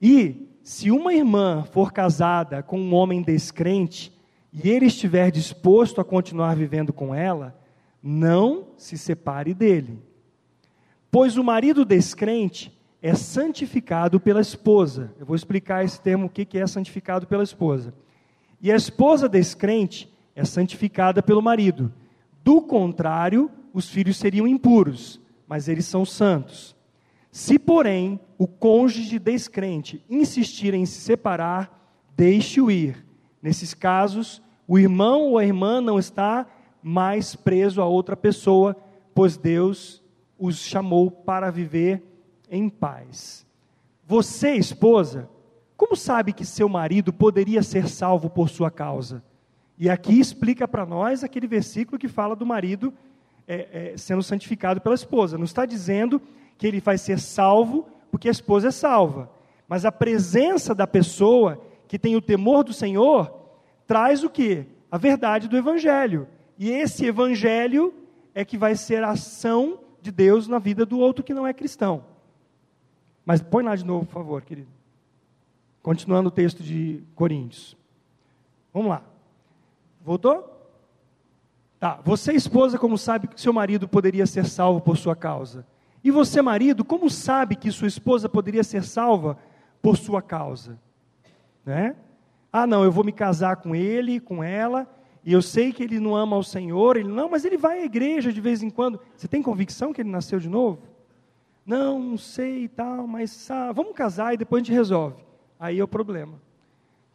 [0.00, 4.12] E se uma irmã for casada com um homem descrente
[4.52, 7.58] e ele estiver disposto a continuar vivendo com ela,
[8.02, 9.98] não se separe dele.
[11.10, 15.10] Pois o marido descrente é santificado pela esposa.
[15.18, 17.94] Eu vou explicar esse termo, o que é santificado pela esposa.
[18.60, 21.90] E a esposa descrente é santificada pelo marido.
[22.44, 26.76] Do contrário, os filhos seriam impuros, mas eles são santos.
[27.30, 33.04] Se, porém, o cônjuge descrente insistir em se separar, deixe-o ir.
[33.42, 36.46] Nesses casos, o irmão ou a irmã não está
[36.82, 38.76] mais preso a outra pessoa,
[39.14, 40.02] pois Deus
[40.38, 42.02] os chamou para viver
[42.50, 43.46] em paz.
[44.06, 45.28] Você, esposa,
[45.76, 49.22] como sabe que seu marido poderia ser salvo por sua causa?
[49.78, 52.92] E aqui explica para nós aquele versículo que fala do marido
[53.46, 55.38] é, é, sendo santificado pela esposa.
[55.38, 56.20] Não está dizendo
[56.58, 59.30] que ele vai ser salvo porque a esposa é salva.
[59.66, 63.32] Mas a presença da pessoa que tem o temor do Senhor
[63.86, 64.66] traz o que?
[64.90, 66.26] A verdade do Evangelho.
[66.58, 67.94] E esse Evangelho
[68.34, 71.52] é que vai ser a ação de Deus na vida do outro que não é
[71.52, 72.04] cristão.
[73.24, 74.68] Mas põe lá de novo, por favor, querido.
[75.82, 77.76] Continuando o texto de Coríntios.
[78.72, 79.02] Vamos lá.
[80.04, 80.54] Voltou?
[81.78, 82.00] Tá.
[82.04, 85.64] Você, esposa, como sabe que seu marido poderia ser salvo por sua causa?
[86.02, 89.38] E você, marido, como sabe que sua esposa poderia ser salva
[89.82, 90.78] por sua causa?
[91.64, 91.96] Né?
[92.52, 94.88] Ah, não, eu vou me casar com ele, com ela,
[95.24, 97.84] e eu sei que ele não ama o Senhor, ele não, mas ele vai à
[97.84, 99.00] igreja de vez em quando.
[99.16, 100.78] Você tem convicção que ele nasceu de novo?
[101.66, 105.22] Não, não sei e tal, mas ah, vamos casar e depois a gente resolve.
[105.60, 106.40] Aí é o problema.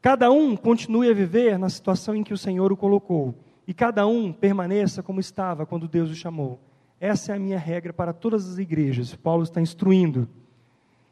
[0.01, 3.33] Cada um continue a viver na situação em que o Senhor o colocou,
[3.65, 6.59] e cada um permaneça como estava quando Deus o chamou.
[7.03, 9.13] Essa é a minha regra para todas as igrejas.
[9.13, 10.25] Paulo está instruindo.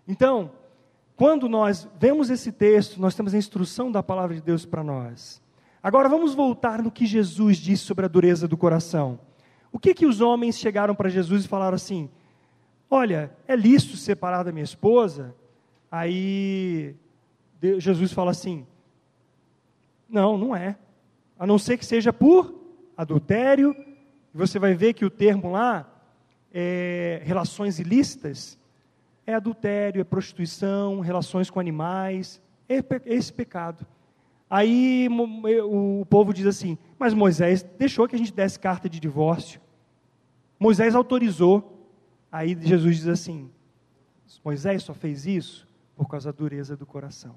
[0.07, 0.49] Então,
[1.17, 5.41] quando nós vemos esse texto, nós temos a instrução da palavra de Deus para nós.
[5.83, 9.19] Agora vamos voltar no que Jesus disse sobre a dureza do coração.
[9.69, 12.09] O que que os homens chegaram para Jesus e falaram assim:
[12.89, 15.35] Olha, é lícito separar da minha esposa?
[15.91, 16.95] Aí
[17.79, 18.65] Jesus fala assim:
[20.07, 20.77] Não, não é.
[21.37, 22.55] A não ser que seja por
[22.95, 23.75] adultério.
[24.33, 25.89] Você vai ver que o termo lá,
[26.53, 28.57] é, relações ilícitas,
[29.25, 33.85] é adultério, é prostituição, relações com animais, é esse pecado.
[34.49, 35.07] Aí
[35.63, 39.61] o povo diz assim: Mas Moisés deixou que a gente desse carta de divórcio.
[40.59, 41.89] Moisés autorizou.
[42.31, 43.49] Aí Jesus diz assim:
[44.43, 47.35] Moisés só fez isso por causa da dureza do coração.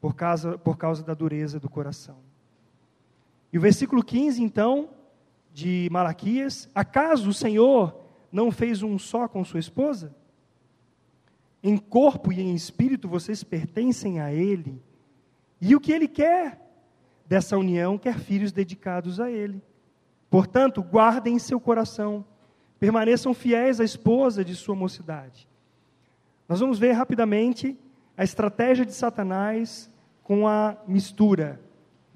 [0.00, 2.18] Por causa, por causa da dureza do coração.
[3.52, 4.90] E o versículo 15, então,
[5.56, 7.98] de Malaquias: Acaso o Senhor
[8.30, 10.14] não fez um só com sua esposa?
[11.62, 14.82] Em corpo e em espírito vocês pertencem a Ele.
[15.58, 16.60] E o que Ele quer
[17.26, 19.62] dessa união quer filhos dedicados a Ele.
[20.28, 22.22] Portanto, guardem em seu coração
[22.78, 25.48] permaneçam fiéis à esposa de sua mocidade.
[26.46, 27.74] Nós vamos ver rapidamente
[28.14, 29.90] a estratégia de Satanás
[30.22, 31.58] com a mistura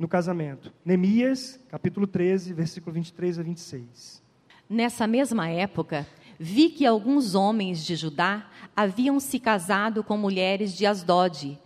[0.01, 0.73] no casamento.
[0.83, 4.23] Neemias, capítulo 13, versículo 23 a 26.
[4.67, 6.07] Nessa mesma época,
[6.39, 11.61] vi que alguns homens de Judá haviam se casado com mulheres de Asdod,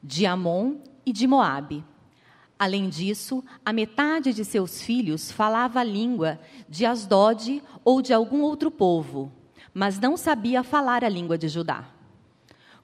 [0.00, 1.84] de Amon e de Moabe.
[2.56, 8.42] Além disso, a metade de seus filhos falava a língua de Asdod ou de algum
[8.42, 9.32] outro povo,
[9.74, 11.88] mas não sabia falar a língua de Judá.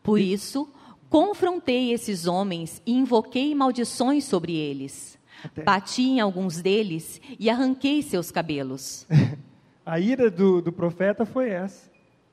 [0.02, 0.68] Por isso,
[1.08, 5.18] confrontei esses homens e invoquei maldições sobre eles.
[5.42, 5.62] Até.
[5.62, 9.06] Bati em alguns deles e arranquei seus cabelos.
[9.86, 11.90] a ira do, do profeta foi essa,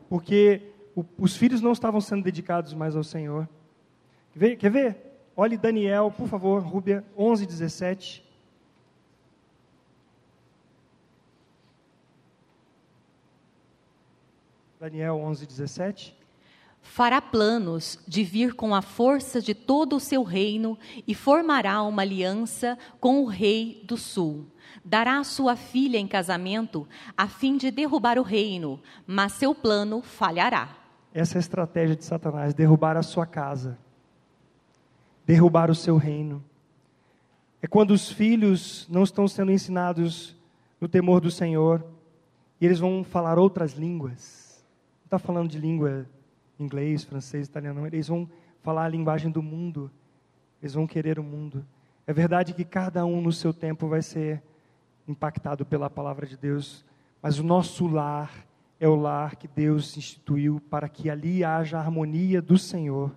[0.09, 0.61] porque
[0.95, 3.47] o, os filhos não estavam sendo dedicados mais ao Senhor.
[4.33, 4.55] Quer ver?
[4.57, 4.97] Quer ver?
[5.37, 8.25] Olhe Daniel, por favor, Rúbia 11, 17.
[14.79, 16.24] Daniel 11, 17.
[16.85, 22.03] Fará planos de vir com a força de todo o seu reino e formará uma
[22.03, 24.45] aliança com o rei do sul.
[24.83, 30.77] Dará sua filha em casamento a fim de derrubar o reino, mas seu plano falhará.
[31.13, 33.77] Essa é a estratégia de Satanás: derrubar a sua casa,
[35.25, 36.41] derrubar o seu reino.
[37.61, 40.35] É quando os filhos não estão sendo ensinados
[40.79, 41.83] no temor do Senhor
[42.61, 44.63] e eles vão falar outras línguas.
[45.01, 46.07] Não está falando de língua
[46.59, 48.29] inglês, francês, italiano, eles vão
[48.61, 49.91] falar a linguagem do mundo,
[50.61, 51.65] eles vão querer o mundo.
[52.07, 54.41] É verdade que cada um no seu tempo vai ser
[55.07, 56.85] impactado pela palavra de Deus,
[57.21, 58.45] mas o nosso lar
[58.79, 63.11] é o lar que Deus instituiu para que ali haja a harmonia do Senhor.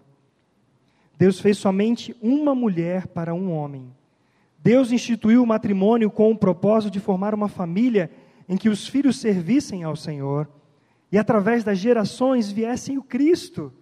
[1.16, 3.92] Deus fez somente uma mulher para um homem.
[4.58, 8.10] Deus instituiu o matrimônio com o propósito de formar uma família
[8.48, 10.48] em que os filhos servissem ao Senhor
[11.10, 13.72] e através das gerações viessem o Cristo.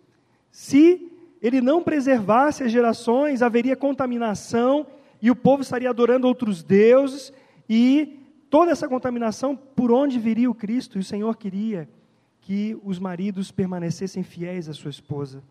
[0.50, 1.12] Se
[1.42, 4.86] ele não preservasse as gerações, haveria contaminação
[5.20, 7.32] e o povo estaria adorando outros deuses
[7.68, 8.18] e
[8.48, 10.98] toda essa contaminação, por onde viria o Cristo?
[10.98, 11.88] E o Senhor queria
[12.40, 15.42] que os maridos permanecessem fiéis à sua esposa.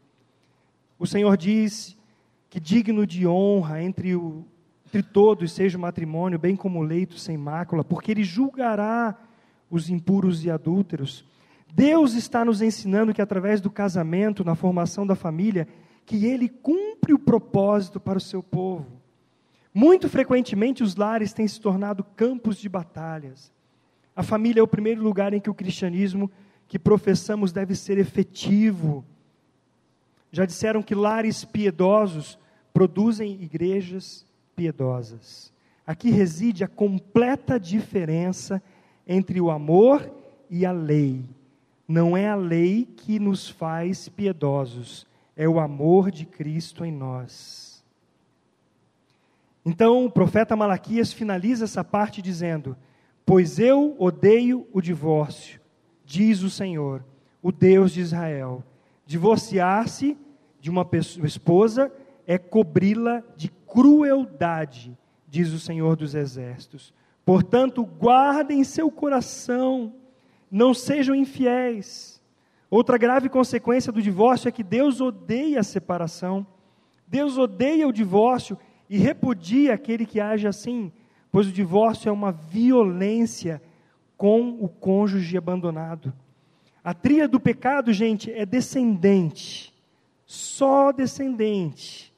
[0.98, 1.96] O Senhor diz
[2.50, 4.46] que digno de honra entre, o,
[4.88, 9.14] entre todos seja o matrimônio, bem como o leito sem mácula, porque ele julgará
[9.70, 11.26] os impuros e adúlteros.
[11.74, 15.68] Deus está nos ensinando que através do casamento, na formação da família,
[16.06, 19.02] que ele cumpre o propósito para o seu povo.
[19.74, 23.52] Muito frequentemente os lares têm se tornado campos de batalhas.
[24.16, 26.32] A família é o primeiro lugar em que o cristianismo
[26.68, 29.04] que professamos deve ser efetivo.
[30.32, 32.40] Já disseram que lares piedosos
[32.74, 35.54] produzem igrejas piedosas.
[35.86, 38.62] Aqui reside a completa diferença
[39.06, 40.10] entre o amor
[40.50, 41.24] e a lei.
[41.88, 45.06] Não é a lei que nos faz piedosos,
[45.36, 47.84] é o amor de Cristo em nós.
[49.66, 52.78] Então, o profeta Malaquias finaliza essa parte dizendo:
[53.26, 55.60] Pois eu odeio o divórcio,
[56.04, 57.04] diz o Senhor,
[57.42, 58.64] o Deus de Israel.
[59.06, 60.18] Divorciar-se
[60.60, 61.92] de uma pessoa, esposa
[62.26, 66.94] é cobri-la de crueldade, diz o Senhor dos Exércitos.
[67.24, 69.94] Portanto, guardem seu coração
[70.56, 72.22] não sejam infiéis.
[72.70, 76.48] Outra grave consequência do divórcio é que Deus odeia a separação.
[77.06, 78.58] Deus odeia o divórcio
[78.90, 80.94] e repudia aquele que age assim,
[81.30, 83.62] pois o divórcio é uma violência
[84.16, 86.14] com o cônjuge abandonado.
[86.82, 89.74] A tria do pecado, gente, é descendente,
[90.26, 92.14] só descendente.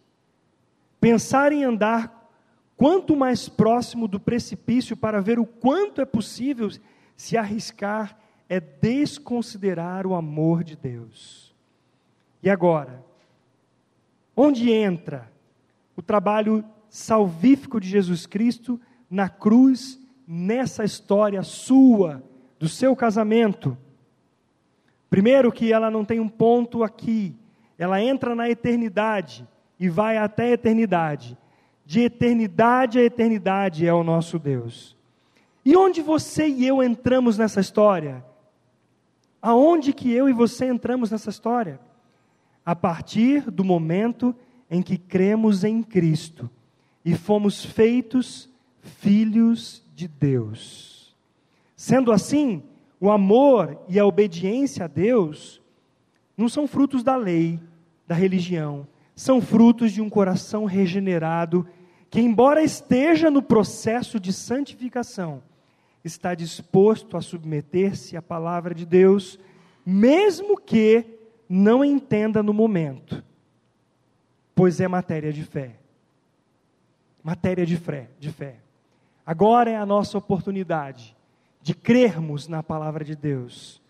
[1.01, 2.29] Pensar em andar
[2.75, 6.69] quanto mais próximo do precipício para ver o quanto é possível
[7.15, 8.15] se arriscar
[8.49, 11.53] é desconsiderar o amor de Deus.
[12.41, 13.03] E agora,
[14.35, 15.29] onde entra
[15.95, 18.79] o trabalho salvífico de Jesus Cristo
[19.09, 22.23] na cruz, nessa história sua,
[22.59, 23.77] do seu casamento?
[25.09, 27.35] Primeiro, que ela não tem um ponto aqui,
[27.77, 29.47] ela entra na eternidade
[29.79, 31.37] e vai até a eternidade.
[31.85, 34.95] De eternidade a eternidade é o nosso Deus.
[35.63, 38.23] E onde você e eu entramos nessa história?
[39.41, 41.79] Aonde que eu e você entramos nessa história?
[42.65, 44.35] A partir do momento
[44.69, 46.49] em que cremos em Cristo
[47.03, 48.49] e fomos feitos
[48.81, 51.15] filhos de Deus.
[51.75, 52.63] Sendo assim,
[52.99, 55.61] o amor e a obediência a Deus
[56.35, 57.59] não são frutos da lei,
[58.07, 61.67] da religião, são frutos de um coração regenerado
[62.09, 65.41] que, embora esteja no processo de santificação,
[66.07, 69.39] está disposto a submeter-se à palavra de Deus,
[69.85, 71.05] mesmo que
[71.47, 73.23] não entenda no momento,
[74.55, 75.77] pois é matéria de fé.
[77.23, 78.57] Matéria de fé, de fé.
[79.25, 81.15] Agora é a nossa oportunidade
[81.61, 83.81] de crermos na palavra de Deus,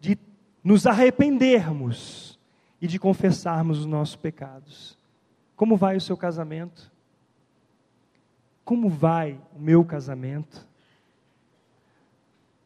[0.00, 0.16] de
[0.62, 2.38] nos arrependermos
[2.80, 4.96] e de confessarmos os nossos pecados.
[5.56, 6.92] Como vai o seu casamento?
[8.64, 10.67] Como vai o meu casamento?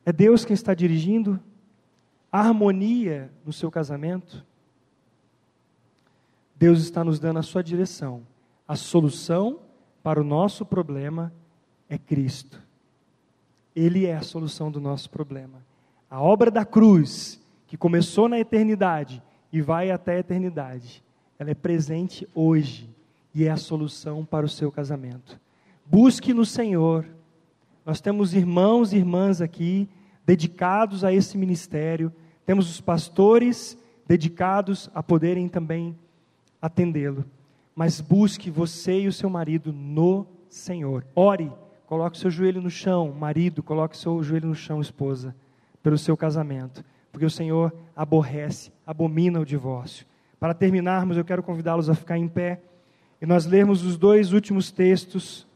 [0.05, 1.39] É Deus quem está dirigindo
[2.31, 4.45] a harmonia no seu casamento?
[6.57, 8.23] Deus está nos dando a sua direção.
[8.67, 9.61] A solução
[10.03, 11.33] para o nosso problema
[11.89, 12.61] é Cristo.
[13.75, 15.65] Ele é a solução do nosso problema.
[16.11, 19.23] A obra da cruz, que começou na eternidade
[19.53, 21.03] e vai até a eternidade,
[21.39, 22.89] ela é presente hoje
[23.35, 25.41] e é a solução para o seu casamento.
[25.87, 27.07] Busque no Senhor
[27.85, 29.89] nós temos irmãos e irmãs aqui
[30.25, 32.13] dedicados a esse ministério,
[32.45, 33.77] temos os pastores
[34.07, 35.97] dedicados a poderem também
[36.61, 37.25] atendê-lo.
[37.75, 41.05] Mas busque você e o seu marido no Senhor.
[41.15, 41.51] Ore,
[41.87, 45.35] coloque seu joelho no chão, marido, coloque seu joelho no chão, esposa,
[45.83, 50.07] pelo seu casamento, porque o Senhor aborrece, abomina o divórcio.
[50.39, 52.61] Para terminarmos, eu quero convidá-los a ficar em pé
[53.21, 55.47] e nós lermos os dois últimos textos.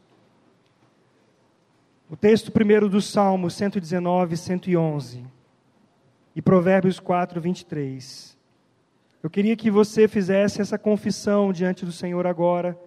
[2.09, 5.25] O texto primeiro do Salmo 119 e 111
[6.33, 8.37] e Provérbios 4, 23.
[9.21, 12.79] Eu queria que você fizesse essa confissão diante do Senhor agora,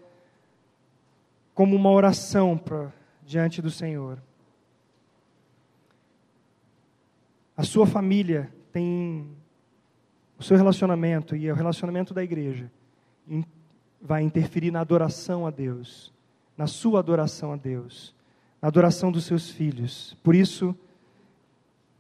[1.53, 2.91] como uma oração pra,
[3.23, 4.23] diante do Senhor.
[7.55, 9.37] A sua família tem
[10.39, 12.73] o seu relacionamento e o relacionamento da igreja
[14.01, 16.11] vai interferir na adoração a Deus,
[16.57, 18.15] na sua adoração a Deus,
[18.61, 20.17] na adoração dos seus filhos.
[20.23, 20.75] Por isso,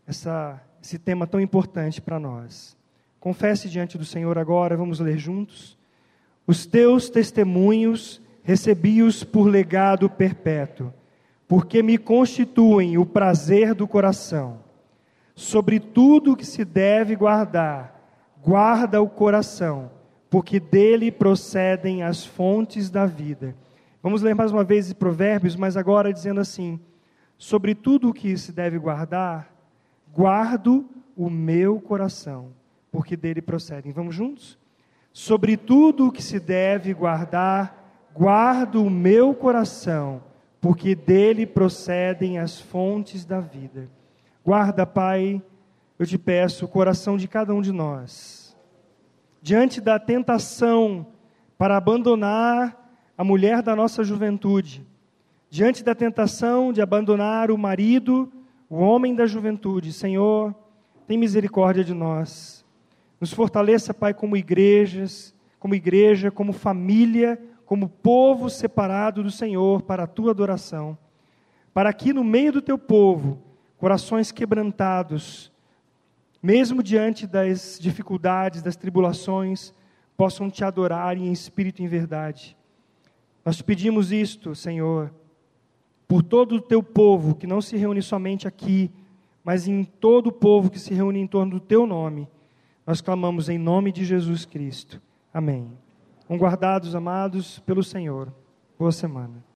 [0.06, 2.76] essa, esse tema tão importante para nós.
[3.18, 5.78] Confesse diante do Senhor agora, vamos ler juntos.
[6.46, 10.92] Os teus testemunhos recebi-os por legado perpétuo,
[11.46, 14.60] porque me constituem o prazer do coração.
[15.34, 18.00] Sobre tudo que se deve guardar,
[18.42, 19.90] guarda o coração,
[20.28, 23.54] porque dele procedem as fontes da vida.
[24.02, 26.80] Vamos ler mais uma vez Provérbios, mas agora dizendo assim:
[27.36, 29.52] sobre tudo o que se deve guardar,
[30.12, 32.52] guardo o meu coração
[32.90, 33.92] porque dele procedem.
[33.92, 34.58] Vamos juntos?
[35.12, 40.22] Sobre tudo o que se deve guardar, guardo o meu coração,
[40.60, 43.88] porque dele procedem as fontes da vida.
[44.44, 45.42] Guarda, Pai,
[45.98, 48.56] eu te peço, o coração de cada um de nós.
[49.42, 51.06] Diante da tentação
[51.56, 52.79] para abandonar
[53.20, 54.82] a mulher da nossa juventude,
[55.50, 58.32] diante da tentação de abandonar o marido,
[58.66, 60.54] o homem da juventude, Senhor,
[61.06, 62.64] tem misericórdia de nós.
[63.20, 70.04] Nos fortaleça, Pai, como igrejas, como igreja, como família, como povo separado do Senhor para
[70.04, 70.96] a tua adoração.
[71.74, 73.38] Para que no meio do teu povo,
[73.76, 75.52] corações quebrantados,
[76.42, 79.74] mesmo diante das dificuldades, das tribulações,
[80.16, 82.56] possam te adorar em espírito e em verdade.
[83.44, 85.12] Nós te pedimos isto, Senhor,
[86.06, 88.90] por todo o teu povo que não se reúne somente aqui,
[89.44, 92.28] mas em todo o povo que se reúne em torno do teu nome
[92.90, 95.00] nós clamamos em nome de Jesus Cristo.
[95.32, 95.70] Amém.
[96.28, 98.34] Um guardados, amados, pelo Senhor.
[98.76, 99.44] Boa semana.